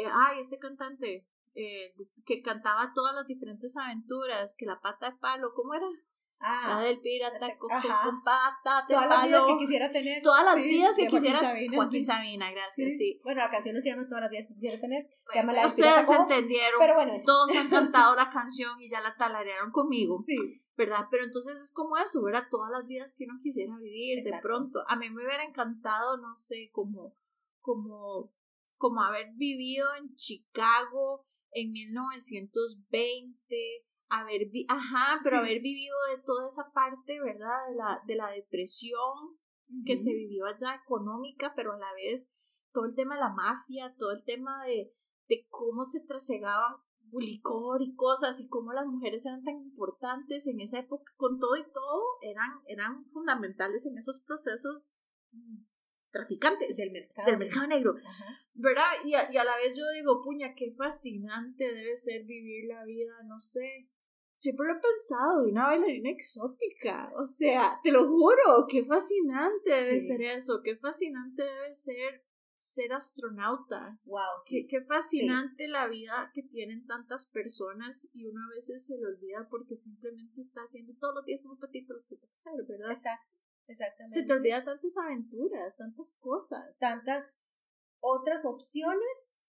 eh, 0.00 0.08
ay, 0.12 0.40
este 0.40 0.58
cantante 0.58 1.26
eh, 1.54 1.94
que 2.24 2.42
cantaba 2.42 2.92
todas 2.94 3.14
las 3.14 3.26
diferentes 3.26 3.76
aventuras, 3.76 4.54
que 4.56 4.66
la 4.66 4.80
pata 4.80 5.10
de 5.10 5.16
palo, 5.16 5.52
¿cómo 5.54 5.74
era? 5.74 5.86
La 6.40 6.78
Ah, 6.78 6.80
del 6.82 7.00
pirata 7.00 7.56
con, 7.56 7.68
pata 8.22 8.84
de 8.88 8.94
todas 8.94 9.08
las 9.10 9.24
vidas 9.24 9.44
que 9.44 9.58
quisiera 9.58 9.90
tener. 9.90 10.22
Todas 10.22 10.44
las 10.44 10.54
Sí, 10.54 10.62
vidas 10.68 10.94
que 10.94 11.02
Joaquín 11.10 11.18
quisiera. 11.18 11.40
Sabina, 11.40 11.76
Joaquín 11.76 12.00
sí. 12.00 12.06
Sabina, 12.06 12.50
gracias, 12.52 12.96
sí. 12.96 13.20
Bueno, 13.24 13.40
la 13.40 13.50
canción 13.50 13.74
no 13.74 13.80
se 13.80 13.88
llama 13.90 14.06
Todas 14.06 14.20
las 14.22 14.30
vidas 14.30 14.46
que 14.46 14.54
quisiera 14.54 14.80
tener, 14.80 15.08
se 15.10 15.36
llama 15.36 15.52
la 15.52 15.58
del 15.62 15.68
Ustedes 15.68 16.06
pirata 16.06 16.22
entendieron. 16.22 16.78
pero 16.78 16.94
bueno. 16.94 17.12
Todos 17.26 17.56
han 17.56 17.68
cantado 17.70 18.14
la 18.14 18.30
canción 18.30 18.80
y 18.80 18.88
ya 18.88 19.00
la 19.00 19.16
talarearon 19.16 19.72
conmigo. 19.72 20.16
sí, 20.24 20.62
¿verdad? 20.76 21.06
Pero 21.10 21.24
entonces 21.24 21.60
es 21.60 21.72
como 21.72 21.96
eso, 21.96 22.22
¿verdad? 22.22 22.44
Todas 22.48 22.70
las 22.70 22.86
vidas 22.86 23.16
que 23.18 23.24
uno 23.24 23.34
quisiera 23.42 23.76
vivir 23.76 24.22
de 24.22 24.32
pronto. 24.40 24.84
A 24.86 24.94
mí 24.94 25.10
me 25.10 25.24
hubiera 25.26 25.42
encantado, 25.42 26.18
no 26.18 26.36
sé, 26.36 26.70
como, 26.72 27.16
como, 27.60 28.32
como 28.78 29.02
haber 29.02 29.32
vivido 29.34 29.86
en 30.00 30.14
Chicago 30.14 31.26
en 31.50 31.72
1920, 31.72 33.86
haber, 34.08 34.48
vi 34.50 34.66
ajá, 34.68 35.20
pero 35.22 35.36
Sí. 35.36 35.42
haber 35.46 35.60
vivido 35.60 35.94
de 36.16 36.22
toda 36.22 36.48
esa 36.48 36.70
parte, 36.72 37.20
¿verdad? 37.20 37.68
De 37.68 37.74
la, 37.76 38.02
de 38.06 38.16
la 38.16 38.30
depresión 38.30 39.38
que 39.84 39.96
se 39.96 40.12
vivió 40.14 40.46
allá 40.46 40.76
económica, 40.82 41.52
pero 41.54 41.74
a 41.74 41.78
la 41.78 41.92
vez 41.94 42.34
todo 42.72 42.86
el 42.86 42.94
tema 42.94 43.16
de 43.16 43.20
la 43.20 43.34
mafia, 43.34 43.94
todo 43.98 44.12
el 44.12 44.24
tema 44.24 44.64
de, 44.64 44.94
de 45.28 45.46
cómo 45.50 45.84
se 45.84 46.00
trasegaba 46.06 46.82
licor 47.12 47.82
y 47.82 47.94
cosas 47.94 48.40
y 48.40 48.48
cómo 48.48 48.72
las 48.72 48.86
mujeres 48.86 49.24
eran 49.26 49.42
tan 49.42 49.56
importantes 49.56 50.46
en 50.46 50.60
esa 50.60 50.78
época, 50.80 51.12
con 51.16 51.38
todo 51.38 51.56
y 51.56 51.64
todo, 51.72 52.02
eran, 52.22 52.60
eran 52.66 53.04
fundamentales 53.06 53.86
en 53.86 53.96
esos 53.98 54.20
procesos 54.20 55.08
mm, 55.32 55.64
traficantes 56.10 56.76
del 56.76 56.92
mercado. 56.92 57.30
del 57.30 57.38
mercado 57.38 57.66
negro, 57.66 57.94
Ajá. 58.04 58.24
¿verdad? 58.54 58.86
Y 59.04 59.14
a, 59.14 59.30
y 59.32 59.36
a 59.36 59.44
la 59.44 59.56
vez 59.56 59.76
yo 59.76 59.84
digo, 59.94 60.22
puña, 60.22 60.54
qué 60.54 60.70
fascinante 60.72 61.64
debe 61.64 61.96
ser 61.96 62.24
vivir 62.24 62.66
la 62.68 62.84
vida, 62.84 63.22
no 63.24 63.38
sé. 63.38 63.88
Siempre 64.36 64.66
lo 64.68 64.74
he 64.74 64.80
pensado, 64.80 65.44
de 65.44 65.50
una 65.50 65.66
bailarina 65.66 66.10
exótica. 66.10 67.12
O 67.16 67.26
sea, 67.26 67.80
te 67.82 67.90
lo 67.90 68.06
juro, 68.08 68.66
qué 68.68 68.84
fascinante 68.84 69.70
debe 69.70 69.98
Sí. 69.98 70.06
ser 70.06 70.22
eso, 70.22 70.60
qué 70.62 70.76
fascinante 70.76 71.42
debe 71.42 71.72
ser 71.72 72.24
ser 72.60 72.92
astronauta. 72.92 74.00
Wow, 74.04 74.20
sí. 74.44 74.66
Qué, 74.66 74.78
qué 74.78 74.84
fascinante 74.84 75.68
la 75.68 75.86
vida 75.86 76.30
que 76.34 76.42
tienen 76.42 76.84
tantas 76.86 77.26
personas 77.26 78.10
y 78.12 78.26
uno 78.26 78.40
a 78.44 78.54
veces 78.54 78.84
se 78.84 78.98
le 78.98 79.06
olvida 79.06 79.46
porque 79.48 79.76
simplemente 79.76 80.40
está 80.40 80.62
haciendo 80.62 80.92
todos 80.98 81.14
los 81.14 81.24
días 81.24 81.44
un 81.44 81.56
patito 81.58 81.94
lo 81.94 82.02
que 82.08 82.16
toca 82.16 82.34
hacer, 82.34 82.64
¿verdad? 82.66 82.90
Exacto, 82.90 83.36
exactamente. 83.68 84.14
Se 84.14 84.26
te 84.26 84.32
olvida 84.32 84.64
tantas 84.64 84.96
aventuras, 84.96 85.76
tantas 85.76 86.18
cosas. 86.20 86.78
tantas 86.78 87.62
otras 88.00 88.44
opciones 88.44 89.44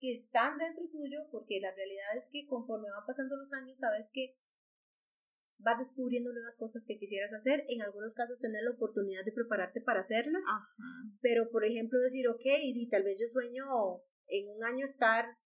que 0.00 0.12
están 0.12 0.58
dentro 0.58 0.88
tuyo, 0.90 1.28
porque 1.30 1.60
la 1.60 1.74
realidad 1.74 2.16
es 2.16 2.28
que 2.32 2.46
conforme 2.46 2.90
van 2.90 3.06
pasando 3.06 3.36
los 3.36 3.52
años, 3.52 3.78
sabes 3.78 4.10
que 4.12 4.36
vas 5.58 5.78
descubriendo 5.78 6.32
nuevas 6.32 6.58
cosas 6.58 6.84
que 6.86 6.98
quisieras 6.98 7.32
hacer, 7.32 7.64
en 7.68 7.82
algunos 7.82 8.12
casos 8.14 8.40
tener 8.40 8.62
la 8.64 8.72
oportunidad 8.72 9.24
de 9.24 9.32
prepararte 9.32 9.80
para 9.80 10.00
hacerlas, 10.00 10.42
Ajá. 10.46 11.16
pero 11.20 11.50
por 11.50 11.64
ejemplo 11.64 11.98
decir, 12.00 12.28
ok, 12.28 12.44
y 12.44 12.88
tal 12.88 13.02
vez 13.02 13.18
yo 13.18 13.26
sueño 13.26 13.64
en 14.26 14.56
un 14.56 14.64
año 14.64 14.84
estar 14.84 15.38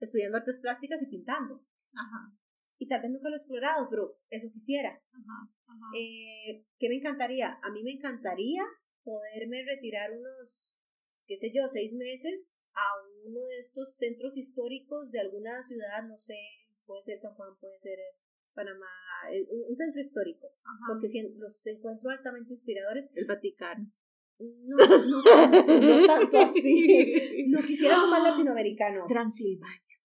estudiando 0.00 0.38
artes 0.38 0.60
plásticas 0.60 1.02
y 1.02 1.10
pintando, 1.10 1.64
Ajá. 1.94 2.34
y 2.78 2.88
tal 2.88 3.02
vez 3.02 3.10
nunca 3.10 3.28
lo 3.28 3.36
he 3.36 3.38
explorado, 3.38 3.88
pero 3.88 4.18
eso 4.30 4.48
quisiera. 4.52 5.00
Ajá. 5.12 5.52
Eh, 5.98 6.64
¿Qué 6.78 6.88
me 6.88 6.96
encantaría? 6.96 7.58
A 7.62 7.70
mí 7.70 7.82
me 7.82 7.92
encantaría 7.92 8.62
poderme 9.04 9.64
retirar 9.64 10.12
unos, 10.12 10.78
qué 11.26 11.36
sé 11.36 11.52
yo, 11.54 11.66
seis 11.68 11.94
meses 11.94 12.68
a 12.74 13.26
uno 13.26 13.40
de 13.40 13.58
estos 13.58 13.96
centros 13.96 14.36
históricos 14.36 15.10
de 15.10 15.20
alguna 15.20 15.62
ciudad, 15.62 16.06
no 16.06 16.16
sé, 16.16 16.38
puede 16.86 17.02
ser 17.02 17.18
San 17.18 17.34
Juan, 17.34 17.56
puede 17.60 17.78
ser 17.78 17.98
Panamá, 18.54 18.86
eh, 19.32 19.46
un 19.50 19.74
centro 19.74 20.00
histórico, 20.00 20.48
porque 20.86 21.08
los 21.36 21.66
encuentro 21.66 22.10
altamente 22.10 22.52
inspiradores. 22.52 23.10
El 23.14 23.26
Vaticano. 23.26 23.90
No, 24.38 24.76
no 24.76 25.22
tanto, 25.22 25.80
no 25.80 26.06
tanto 26.06 26.38
así. 26.38 27.44
No 27.48 27.62
quisiera 27.62 28.04
más 28.06 28.22
latinoamericano. 28.30 29.04
Transilvania. 29.06 30.01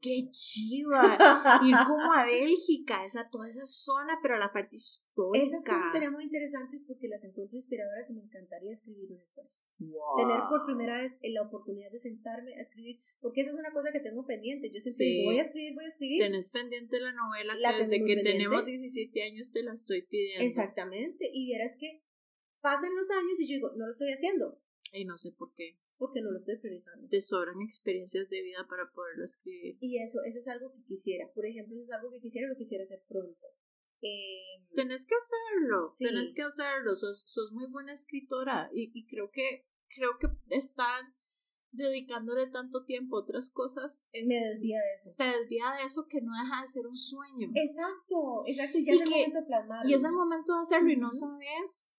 Qué 0.00 0.28
chiva. 0.30 1.02
Ir 1.64 1.74
como 1.86 2.12
a 2.12 2.24
Bélgica, 2.24 3.04
esa, 3.04 3.28
toda 3.30 3.48
esa 3.48 3.64
zona, 3.64 4.18
pero 4.22 4.38
la 4.38 4.52
parte 4.52 4.76
histórica. 4.76 5.44
Esas 5.44 5.64
cosas 5.64 5.92
serían 5.92 6.12
muy 6.12 6.24
interesantes 6.24 6.82
porque 6.86 7.08
las 7.08 7.24
encuentro 7.24 7.56
inspiradoras 7.56 8.10
y 8.10 8.14
me 8.14 8.22
encantaría 8.22 8.72
escribir 8.72 9.10
una 9.12 9.24
historia. 9.24 9.50
Tener 9.78 10.40
por 10.48 10.64
primera 10.64 11.02
vez 11.02 11.18
la 11.22 11.42
oportunidad 11.42 11.90
de 11.92 11.98
sentarme 11.98 12.54
a 12.54 12.60
escribir, 12.60 12.98
porque 13.20 13.42
esa 13.42 13.50
es 13.50 13.56
una 13.56 13.72
cosa 13.72 13.92
que 13.92 14.00
tengo 14.00 14.24
pendiente. 14.24 14.70
Yo 14.72 14.80
siempre 14.80 15.24
voy 15.24 15.38
a 15.38 15.42
escribir, 15.42 15.74
voy 15.74 15.84
a 15.84 15.88
escribir. 15.88 16.22
Tenés 16.22 16.50
pendiente 16.50 16.98
la 16.98 17.12
novela 17.12 17.52
que 17.54 17.78
desde 17.78 18.02
que 18.02 18.16
tenemos 18.22 18.64
17 18.64 19.22
años 19.22 19.50
te 19.50 19.62
la 19.62 19.74
estoy 19.74 20.02
pidiendo. 20.02 20.44
Exactamente. 20.44 21.28
Y 21.32 21.46
vieras 21.46 21.76
que 21.78 22.02
pasan 22.60 22.94
los 22.94 23.10
años 23.10 23.38
y 23.40 23.48
yo 23.48 23.54
digo, 23.56 23.70
no 23.76 23.84
lo 23.84 23.90
estoy 23.90 24.12
haciendo. 24.12 24.60
Y 24.92 25.04
no 25.04 25.18
sé 25.18 25.32
por 25.32 25.52
qué. 25.54 25.78
Porque 25.98 26.20
no 26.20 26.30
lo 26.30 26.36
estoy 26.36 26.58
priorizando. 26.58 27.08
Te 27.08 27.20
sobran 27.20 27.60
experiencias 27.62 28.28
de 28.28 28.42
vida 28.42 28.66
para 28.68 28.84
poderlo 28.84 29.24
escribir. 29.24 29.78
Y 29.80 30.02
eso, 30.02 30.18
eso 30.24 30.38
es 30.38 30.48
algo 30.48 30.70
que 30.72 30.84
quisiera. 30.84 31.30
Por 31.32 31.46
ejemplo, 31.46 31.74
eso 31.74 31.84
es 31.84 31.92
algo 31.92 32.10
que 32.10 32.20
quisiera, 32.20 32.48
lo 32.48 32.56
quisiera 32.56 32.84
hacer 32.84 33.02
pronto. 33.08 33.46
Eh, 34.02 34.62
tenés 34.74 35.06
que 35.06 35.14
hacerlo, 35.14 35.80
tenés 35.98 36.34
que 36.34 36.42
hacerlo, 36.42 36.94
sos, 36.94 37.24
sos 37.26 37.50
muy 37.52 37.66
buena 37.72 37.94
escritora 37.94 38.70
y, 38.72 38.92
y 38.94 39.06
creo 39.06 39.30
que 39.32 39.66
creo 39.88 40.18
que 40.20 40.28
están 40.54 41.16
dedicándole 41.72 42.46
tanto 42.48 42.84
tiempo 42.84 43.16
a 43.16 43.20
otras 43.20 43.50
cosas 43.50 44.08
me 44.12 44.34
desvía 44.34 44.78
de 44.78 44.94
eso. 44.94 45.10
Se 45.10 45.24
desvía 45.24 45.64
de 45.78 45.84
eso 45.84 46.06
que 46.08 46.20
no 46.22 46.32
deja 46.32 46.62
de 46.62 46.68
ser 46.68 46.86
un 46.86 46.96
sueño. 46.96 47.50
Exacto, 47.54 48.42
exacto, 48.46 48.78
y 48.78 48.84
ya 48.84 48.92
es 48.92 49.00
el 49.00 49.10
momento 49.10 49.40
de 49.40 49.46
plasmarlo. 49.46 49.90
Y 49.90 49.94
es 49.94 50.04
el 50.04 50.12
momento 50.12 50.54
de 50.54 50.60
hacerlo 50.60 50.90
y 50.90 50.96
no 50.96 51.12
sabes 51.12 51.96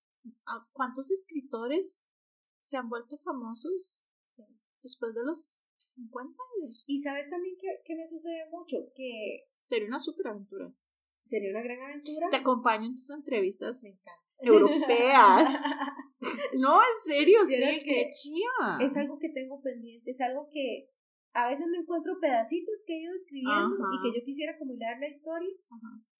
cuántos 0.74 1.12
escritores 1.12 2.06
se 2.68 2.76
han 2.76 2.90
vuelto 2.90 3.18
famosos 3.18 4.10
después 4.82 5.14
de 5.16 5.24
los 5.24 5.62
50 5.78 6.38
años. 6.56 6.84
Y 6.86 7.02
sabes 7.02 7.30
también 7.30 7.56
que, 7.58 7.96
me 7.96 8.06
sucede 8.06 8.50
mucho, 8.52 8.78
que... 8.94 9.48
Sería 9.64 9.88
una 9.88 10.00
super 10.00 10.28
aventura. 10.28 10.74
Sería 11.24 11.52
una 11.52 11.62
gran 11.62 11.82
aventura. 11.82 12.30
Te 12.30 12.38
acompaño 12.38 12.88
en 12.88 12.96
tus 12.96 13.10
entrevistas 13.12 13.84
europeas. 14.40 15.50
no, 16.58 16.82
en 16.82 16.98
serio, 17.06 17.46
sí, 17.46 17.56
qué 17.84 18.10
chiva. 18.12 18.78
Es 18.82 18.98
algo 18.98 19.18
que 19.18 19.30
tengo 19.30 19.62
pendiente, 19.62 20.12
es 20.12 20.22
algo 20.22 20.50
que 20.52 20.90
a 21.34 21.50
veces 21.50 21.68
me 21.68 21.78
encuentro 21.78 22.20
pedacitos 22.20 22.84
que 22.86 22.94
he 22.94 23.02
ido 23.02 23.14
escribiendo 23.14 23.76
y 23.76 24.02
que 24.02 24.20
yo 24.20 24.26
quisiera 24.26 24.54
acumular 24.54 25.00
la 25.00 25.08
historia, 25.08 25.54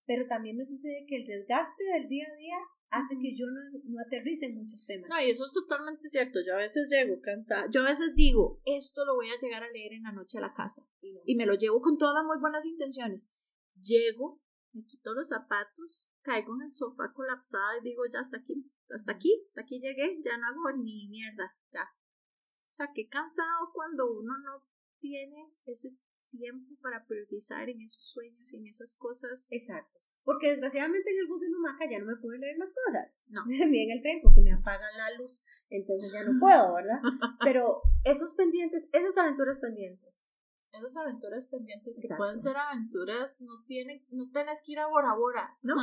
pero 0.06 0.28
también 0.28 0.58
me 0.58 0.66
sucede 0.66 1.06
que 1.08 1.18
el 1.18 1.26
desgaste 1.26 1.84
del 1.94 2.08
día 2.08 2.26
a 2.26 2.38
día 2.38 2.58
hace 2.90 3.16
que 3.20 3.36
yo 3.36 3.46
no, 3.48 3.62
no 3.84 3.98
aterrice 4.06 4.48
en 4.48 4.58
muchos 4.58 4.86
temas. 4.86 5.10
No, 5.10 5.20
y 5.22 5.30
eso 5.30 5.46
es 5.46 5.52
totalmente 5.52 6.08
cierto. 6.08 6.40
Yo 6.46 6.54
a 6.54 6.58
veces 6.58 6.90
llego 6.90 7.20
cansada. 7.22 7.68
Yo 7.72 7.82
a 7.82 7.90
veces 7.90 8.16
digo, 8.16 8.62
esto 8.66 9.06
lo 9.06 9.16
voy 9.16 9.30
a 9.30 9.38
llegar 9.38 9.64
a 9.64 9.72
leer 9.72 9.94
en 9.94 10.04
la 10.04 10.12
noche 10.12 10.38
a 10.38 10.42
la 10.42 10.54
casa. 10.54 10.88
Y, 11.02 11.36
me 11.36 11.46
lo 11.46 11.56
llevo 11.56 11.82
con 11.82 11.98
todas 11.98 12.16
las 12.16 12.26
muy 12.26 12.40
buenas 12.40 12.66
intenciones. 12.66 13.30
Llego, 13.76 14.42
me 14.74 14.86
quito 14.86 15.14
los 15.14 15.28
zapatos, 15.28 16.12
caigo 16.22 16.56
en 16.56 16.68
el 16.68 16.74
sofá 16.74 17.12
colapsada 17.14 17.78
y 17.80 17.84
digo, 17.84 18.04
ya 18.12 18.20
hasta 18.20 18.38
aquí, 18.38 18.70
hasta 18.90 19.14
aquí, 19.14 19.46
hasta 19.50 19.62
aquí 19.62 19.80
llegué, 19.80 20.20
ya 20.24 20.38
no 20.38 20.48
hago 20.48 20.78
ni 20.78 21.08
mierda, 21.10 21.56
ya. 21.72 21.84
O 21.84 22.74
sea, 22.74 22.92
qué 22.94 23.08
cansado 23.08 23.72
cuando 23.74 24.12
uno 24.12 24.34
no 24.44 24.66
tiene 25.00 25.54
ese 25.66 25.98
tiempo 26.30 26.76
para 26.82 27.06
priorizar 27.06 27.70
en 27.70 27.82
esos 27.82 28.12
sueños 28.12 28.54
y 28.54 28.58
en 28.58 28.68
esas 28.68 28.96
cosas. 28.98 29.50
Exacto. 29.52 30.00
Porque 30.28 30.50
desgraciadamente 30.50 31.10
en 31.10 31.20
el 31.20 31.28
bus 31.28 31.40
de 31.40 31.50
Numaca 31.50 31.90
ya 31.90 32.00
no 32.00 32.06
me 32.06 32.18
puedo 32.18 32.38
leer 32.38 32.58
más 32.58 32.76
cosas. 32.86 33.24
No. 33.30 33.46
Ni 33.48 33.84
en 33.84 33.92
el 33.92 34.02
tren 34.02 34.20
porque 34.22 34.42
me 34.42 34.52
apagan 34.52 34.92
la 34.98 35.18
luz. 35.18 35.40
Entonces 35.70 36.12
ya 36.12 36.26
no 36.26 36.38
puedo, 36.42 36.74
¿verdad? 36.74 37.00
Pero 37.46 37.82
esos 38.04 38.34
pendientes, 38.34 38.90
esas 38.92 39.18
aventuras 39.18 39.58
pendientes. 39.60 40.34
Esas 40.74 40.98
aventuras 40.98 41.48
pendientes 41.48 41.98
que 42.02 42.14
pueden 42.18 42.38
ser 42.38 42.58
aventuras, 42.58 43.40
no 43.40 43.64
tienen, 43.66 44.06
no 44.10 44.30
tenés 44.32 44.62
que 44.66 44.74
ir 44.74 44.80
a 44.80 44.88
Bora 44.88 45.16
Bora. 45.16 45.58
No. 45.62 45.76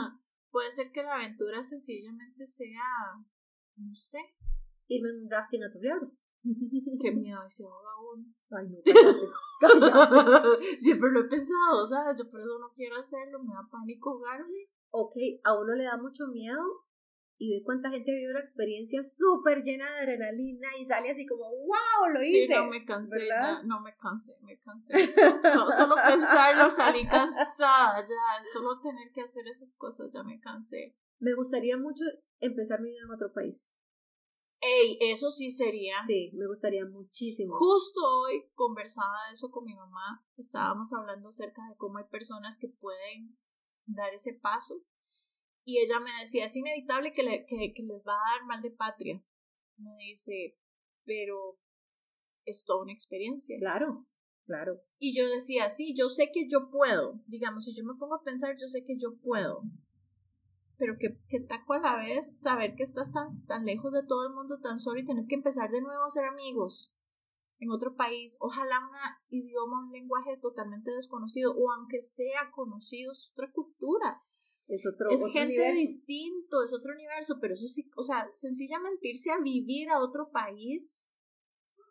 Puede 0.51 0.71
ser 0.73 0.93
que 0.93 1.03
la 1.03 1.15
aventura 1.15 1.63
sencillamente 1.63 2.45
sea, 2.45 3.25
no 3.77 3.95
sé. 3.95 4.19
Irme 4.89 5.09
en 5.09 5.23
un 5.23 5.31
rafting 5.31 5.65
a 5.65 5.71
Turrialba. 5.71 6.13
Qué 7.01 7.13
miedo, 7.13 7.41
y 7.47 7.51
Siempre 10.79 11.11
lo 11.11 11.21
he 11.21 11.25
pensado, 11.25 11.87
¿sabes? 11.89 12.19
Yo 12.19 12.31
por 12.31 12.41
eso 12.41 12.59
no 12.59 12.73
quiero 12.75 12.97
hacerlo, 12.97 13.43
me 13.43 13.55
da 13.55 13.69
pánico 13.71 14.11
ahogarme. 14.11 14.69
Ok, 14.91 15.17
a 15.43 15.55
uno 15.55 15.75
le 15.75 15.85
da 15.85 15.97
mucho 15.97 16.29
miedo 16.29 16.85
y 17.37 17.51
ve 17.51 17.65
cuánta 17.65 17.91
gente 17.91 18.13
vivió 18.13 18.33
la 18.33 18.41
experiencia 18.41 19.03
súper 19.03 19.63
llena 19.63 19.85
de 19.91 19.99
adrenalina 19.99 20.69
y 20.79 20.87
sale 20.87 21.11
así 21.11 21.27
como, 21.27 21.45
wow, 21.45 22.13
lo 22.13 22.23
hice. 22.23 22.47
Sí, 22.47 22.55
no 22.55 22.69
me 22.69 22.85
cansé, 22.85 23.29
no 23.65 23.81
me 23.81 23.97
cansé, 23.97 24.37
me 24.43 24.59
cansé. 24.61 24.95
No, 25.55 25.71
solo 25.71 25.95
pensarlo 25.97 26.71
salí 26.71 27.05
cansada, 27.07 28.01
ya, 28.01 28.43
solo 28.53 28.81
tener 28.81 29.11
que 29.13 29.23
hacer 29.23 29.47
esas 29.49 29.77
cosas 29.77 30.09
ya 30.13 30.23
me 30.23 30.41
cansé. 30.41 30.97
Me 31.19 31.35
gustaría 31.35 31.77
mucho 31.77 32.05
empezar 32.41 32.81
mi 32.81 32.91
vida 32.91 33.03
en 33.05 33.11
otro 33.11 33.33
país. 33.33 33.75
Ey, 34.67 34.97
eso 35.01 35.31
sí 35.31 35.51
sería. 35.51 35.95
Sí, 36.07 36.31
me 36.33 36.47
gustaría 36.47 36.87
muchísimo. 36.87 37.53
Justo 37.55 38.01
hoy 38.23 38.51
conversaba 38.55 39.27
de 39.27 39.33
eso 39.35 39.51
con 39.51 39.65
mi 39.65 39.75
mamá. 39.75 40.27
Estábamos 40.39 40.91
hablando 40.95 41.29
acerca 41.29 41.61
de 41.69 41.77
cómo 41.77 41.99
hay 41.99 42.05
personas 42.05 42.57
que 42.59 42.69
pueden 42.69 43.39
dar 43.85 44.15
ese 44.15 44.33
paso. 44.33 44.75
Y 45.65 45.81
ella 45.81 46.01
me 46.01 46.11
decía, 46.19 46.47
es 46.47 46.57
inevitable 46.57 47.13
que, 47.13 47.23
le, 47.23 47.45
que, 47.45 47.75
que 47.75 47.83
les 47.83 48.03
va 48.09 48.15
a 48.15 48.39
dar 48.39 48.47
mal 48.47 48.63
de 48.63 48.71
patria. 48.71 49.23
Me 49.77 49.97
dice, 49.99 50.59
pero 51.05 51.59
es 52.47 52.65
toda 52.65 52.85
una 52.85 52.93
experiencia. 52.93 53.59
Claro, 53.59 54.07
claro. 54.47 54.81
Y 54.99 55.15
yo 55.15 55.29
decía, 55.29 55.69
sí, 55.69 55.95
yo 55.95 56.09
sé 56.09 56.31
que 56.33 56.47
yo 56.51 56.71
puedo. 56.71 57.21
Digamos, 57.27 57.67
si 57.67 57.75
yo 57.75 57.85
me 57.85 57.99
pongo 57.99 58.15
a 58.15 58.25
pensar, 58.25 58.57
yo 58.59 58.67
sé 58.67 58.83
que 58.83 58.97
yo 58.99 59.19
puedo 59.21 59.63
pero 60.77 60.97
que, 60.99 61.19
que 61.29 61.41
taco 61.41 61.75
a 61.75 61.79
la 61.79 61.97
vez 61.97 62.41
saber 62.41 62.75
que 62.75 62.83
estás 62.83 63.13
tan, 63.13 63.29
tan 63.47 63.65
lejos 63.65 63.93
de 63.93 64.03
todo 64.03 64.27
el 64.27 64.35
mundo, 64.35 64.61
tan 64.61 64.79
solo 64.79 65.01
y 65.01 65.05
tenés 65.05 65.29
que 65.29 65.37
empezar 65.37 65.71
de 65.71 65.81
nuevo 65.81 66.05
a 66.05 66.11
ser 66.11 66.25
amigos 66.25 66.97
en 67.59 67.71
otro 67.71 67.95
país, 67.95 68.37
ojalá 68.41 68.81
un 68.81 68.97
idioma, 69.31 69.85
un 69.85 69.93
lenguaje 69.93 70.37
totalmente 70.41 70.91
desconocido, 70.91 71.55
o 71.57 71.73
aunque 71.73 72.01
sea 72.01 72.51
conocido, 72.53 73.13
es 73.13 73.31
otra 73.33 73.51
cultura. 73.53 74.21
Es 74.67 74.87
otro 74.87 75.11
Es 75.11 75.21
gente 75.33 75.73
distinto, 75.73 76.63
es 76.63 76.75
otro 76.75 76.95
universo, 76.95 77.37
pero 77.41 77.55
eso 77.55 77.67
sí, 77.67 77.91
o 77.97 78.03
sea, 78.03 78.29
sencillamente 78.33 79.09
irse 79.09 79.31
a 79.31 79.39
vivir 79.39 79.91
a 79.91 80.01
otro 80.01 80.31
país, 80.31 81.13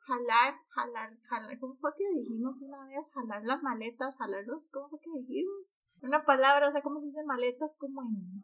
jalar, 0.06 0.56
jalar, 0.70 1.18
jalar, 1.22 1.60
¿cómo 1.60 1.76
fue 1.76 1.92
que 1.96 2.20
dijimos 2.20 2.62
una 2.64 2.88
vez? 2.88 3.12
Jalar 3.14 3.44
las 3.46 3.62
maletas, 3.62 4.16
jalarlos, 4.18 4.70
¿cómo 4.72 4.90
fue 4.90 5.00
que 5.00 5.12
dijimos? 5.12 5.74
Una 6.02 6.26
palabra, 6.26 6.68
o 6.68 6.72
sea, 6.72 6.82
¿cómo 6.82 6.98
se 6.98 7.06
dice 7.06 7.24
maletas? 7.24 7.78
Como 7.80 8.02
en 8.02 8.44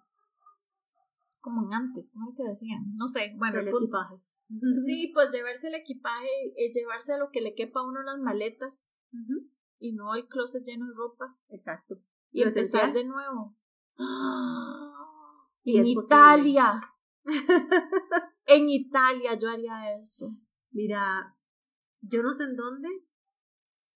como 1.42 1.64
en 1.64 1.74
antes, 1.74 2.12
¿cómo 2.14 2.34
te 2.34 2.44
decían? 2.44 2.96
No 2.96 3.08
sé, 3.08 3.36
bueno. 3.38 3.60
El 3.60 3.68
equipaje. 3.68 4.22
Sí, 4.86 5.12
pues 5.14 5.32
llevarse 5.32 5.68
el 5.68 5.76
equipaje, 5.76 6.28
eh, 6.58 6.72
llevarse 6.74 7.14
a 7.14 7.18
lo 7.18 7.30
que 7.32 7.42
le 7.42 7.54
quepa 7.54 7.82
a 7.82 7.88
uno 7.88 8.02
las 8.02 8.18
maletas 8.18 8.98
y 9.78 9.94
no 9.94 10.16
el 10.16 10.28
closet 10.28 10.64
lleno 10.66 10.88
de 10.88 10.96
ropa. 10.96 11.38
Exacto. 11.50 12.02
Y 12.32 12.42
empezar 12.44 12.94
de 12.94 13.06
nuevo. 13.06 13.58
Y 15.62 15.78
en 15.78 15.86
Italia. 15.86 16.82
en 18.46 18.70
Italia 18.70 19.38
yo 19.38 19.50
haría 19.50 20.00
eso. 20.00 20.26
Mira, 20.72 21.38
yo 22.02 22.24
no 22.24 22.34
sé 22.34 22.46
en 22.46 22.56
dónde, 22.56 22.88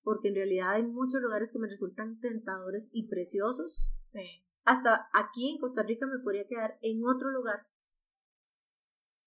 porque 0.03 0.27
en 0.27 0.35
realidad 0.35 0.73
hay 0.73 0.85
muchos 0.85 1.21
lugares 1.21 1.51
que 1.51 1.57
me 1.57 1.69
resultan 1.69 2.19
tentadores 2.19 2.89
y 2.91 3.07
preciosos. 3.07 3.89
Sí 3.91 4.43
hasta 4.65 5.09
aquí 5.13 5.51
en 5.51 5.59
Costa 5.59 5.83
Rica 5.83 6.05
me 6.07 6.19
podría 6.23 6.47
quedar 6.47 6.77
en 6.81 7.03
otro 7.05 7.29
lugar. 7.31 7.67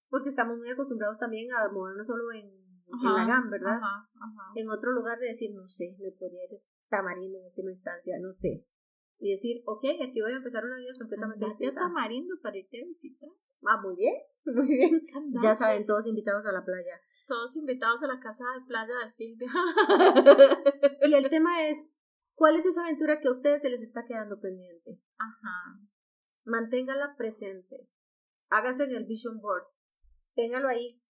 Porque 0.09 0.31
estamos 0.31 0.57
muy 0.57 0.69
acostumbrados 0.69 1.19
también 1.19 1.49
a 1.53 1.71
movernos 1.73 2.07
solo 2.07 2.33
en, 2.33 2.65
la 3.03 3.27
GAM, 3.27 3.51
¿verdad? 3.51 3.81
En 4.55 4.71
otro 4.71 4.93
lugar 4.93 5.19
de 5.19 5.27
decir, 5.27 5.51
no 5.55 5.67
sé, 5.69 5.97
me 6.01 6.13
podría 6.13 6.45
ir 6.45 6.61
Tamarindo 6.89 7.39
en 7.39 7.47
última 7.47 7.71
instancia, 7.71 8.17
no 8.21 8.33
sé. 8.33 8.65
Y 9.19 9.33
decir, 9.33 9.63
ok, 9.67 9.85
aquí 10.05 10.21
voy 10.21 10.33
a 10.33 10.37
empezar 10.37 10.65
una 10.65 10.77
vida 10.77 10.93
completamente 10.99 11.47
distinta. 11.47 11.81
Tamarindo 11.81 12.37
para 12.43 12.59
irte 12.59 12.81
a 12.81 12.87
visitar? 12.87 13.29
Ah, 13.65 13.81
muy 13.83 13.97
bien, 13.97 14.15
muy 14.45 14.69
bien. 14.69 15.07
Ya 15.43 15.55
saben, 15.55 15.85
todos 15.85 16.07
invitados 16.07 16.47
a 16.47 16.53
la 16.53 16.65
playa. 16.65 17.01
Todos 17.27 17.57
invitados 17.57 18.05
a 18.05 18.07
la 18.07 18.21
casa 18.21 18.45
de 18.57 18.67
playa 18.67 18.95
de 19.03 19.09
Silvia. 19.09 19.51
y 21.09 21.15
el 21.15 21.29
tema 21.29 21.67
es, 21.67 21.91
¿Cuál 22.37 22.55
es 22.55 22.67
esa 22.67 22.83
aventura 22.83 23.19
que 23.19 23.29
a 23.29 23.31
ustedes 23.31 23.63
se 23.63 23.71
les 23.71 23.83
está 23.83 24.05
quedando 24.05 24.39
pendiente? 24.39 25.01
Ajá. 25.19 25.81
manténgala 26.45 27.17
presente. 27.17 27.89
Hágase 28.51 28.85
en 28.85 28.95
el 28.95 29.07
vision 29.07 29.41
board. 29.41 29.65
Téngalo 30.35 30.69
ahí. 30.69 31.03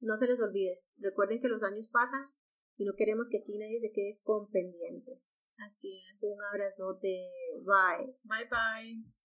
No 0.00 0.16
se 0.16 0.28
les 0.28 0.40
olvide. 0.40 0.84
Recuerden 0.98 1.40
que 1.40 1.48
los 1.48 1.64
años 1.64 1.88
pasan 1.88 2.30
y 2.76 2.84
no 2.84 2.92
queremos 2.96 3.28
que 3.28 3.38
aquí 3.38 3.58
nadie 3.58 3.80
se 3.80 3.90
quede 3.90 4.20
con 4.22 4.48
pendientes. 4.50 5.50
Así 5.58 6.00
es. 6.14 6.22
Un 6.22 6.38
abrazote. 6.54 7.26
Bye. 7.64 8.16
Bye 8.22 8.48
bye. 8.48 9.17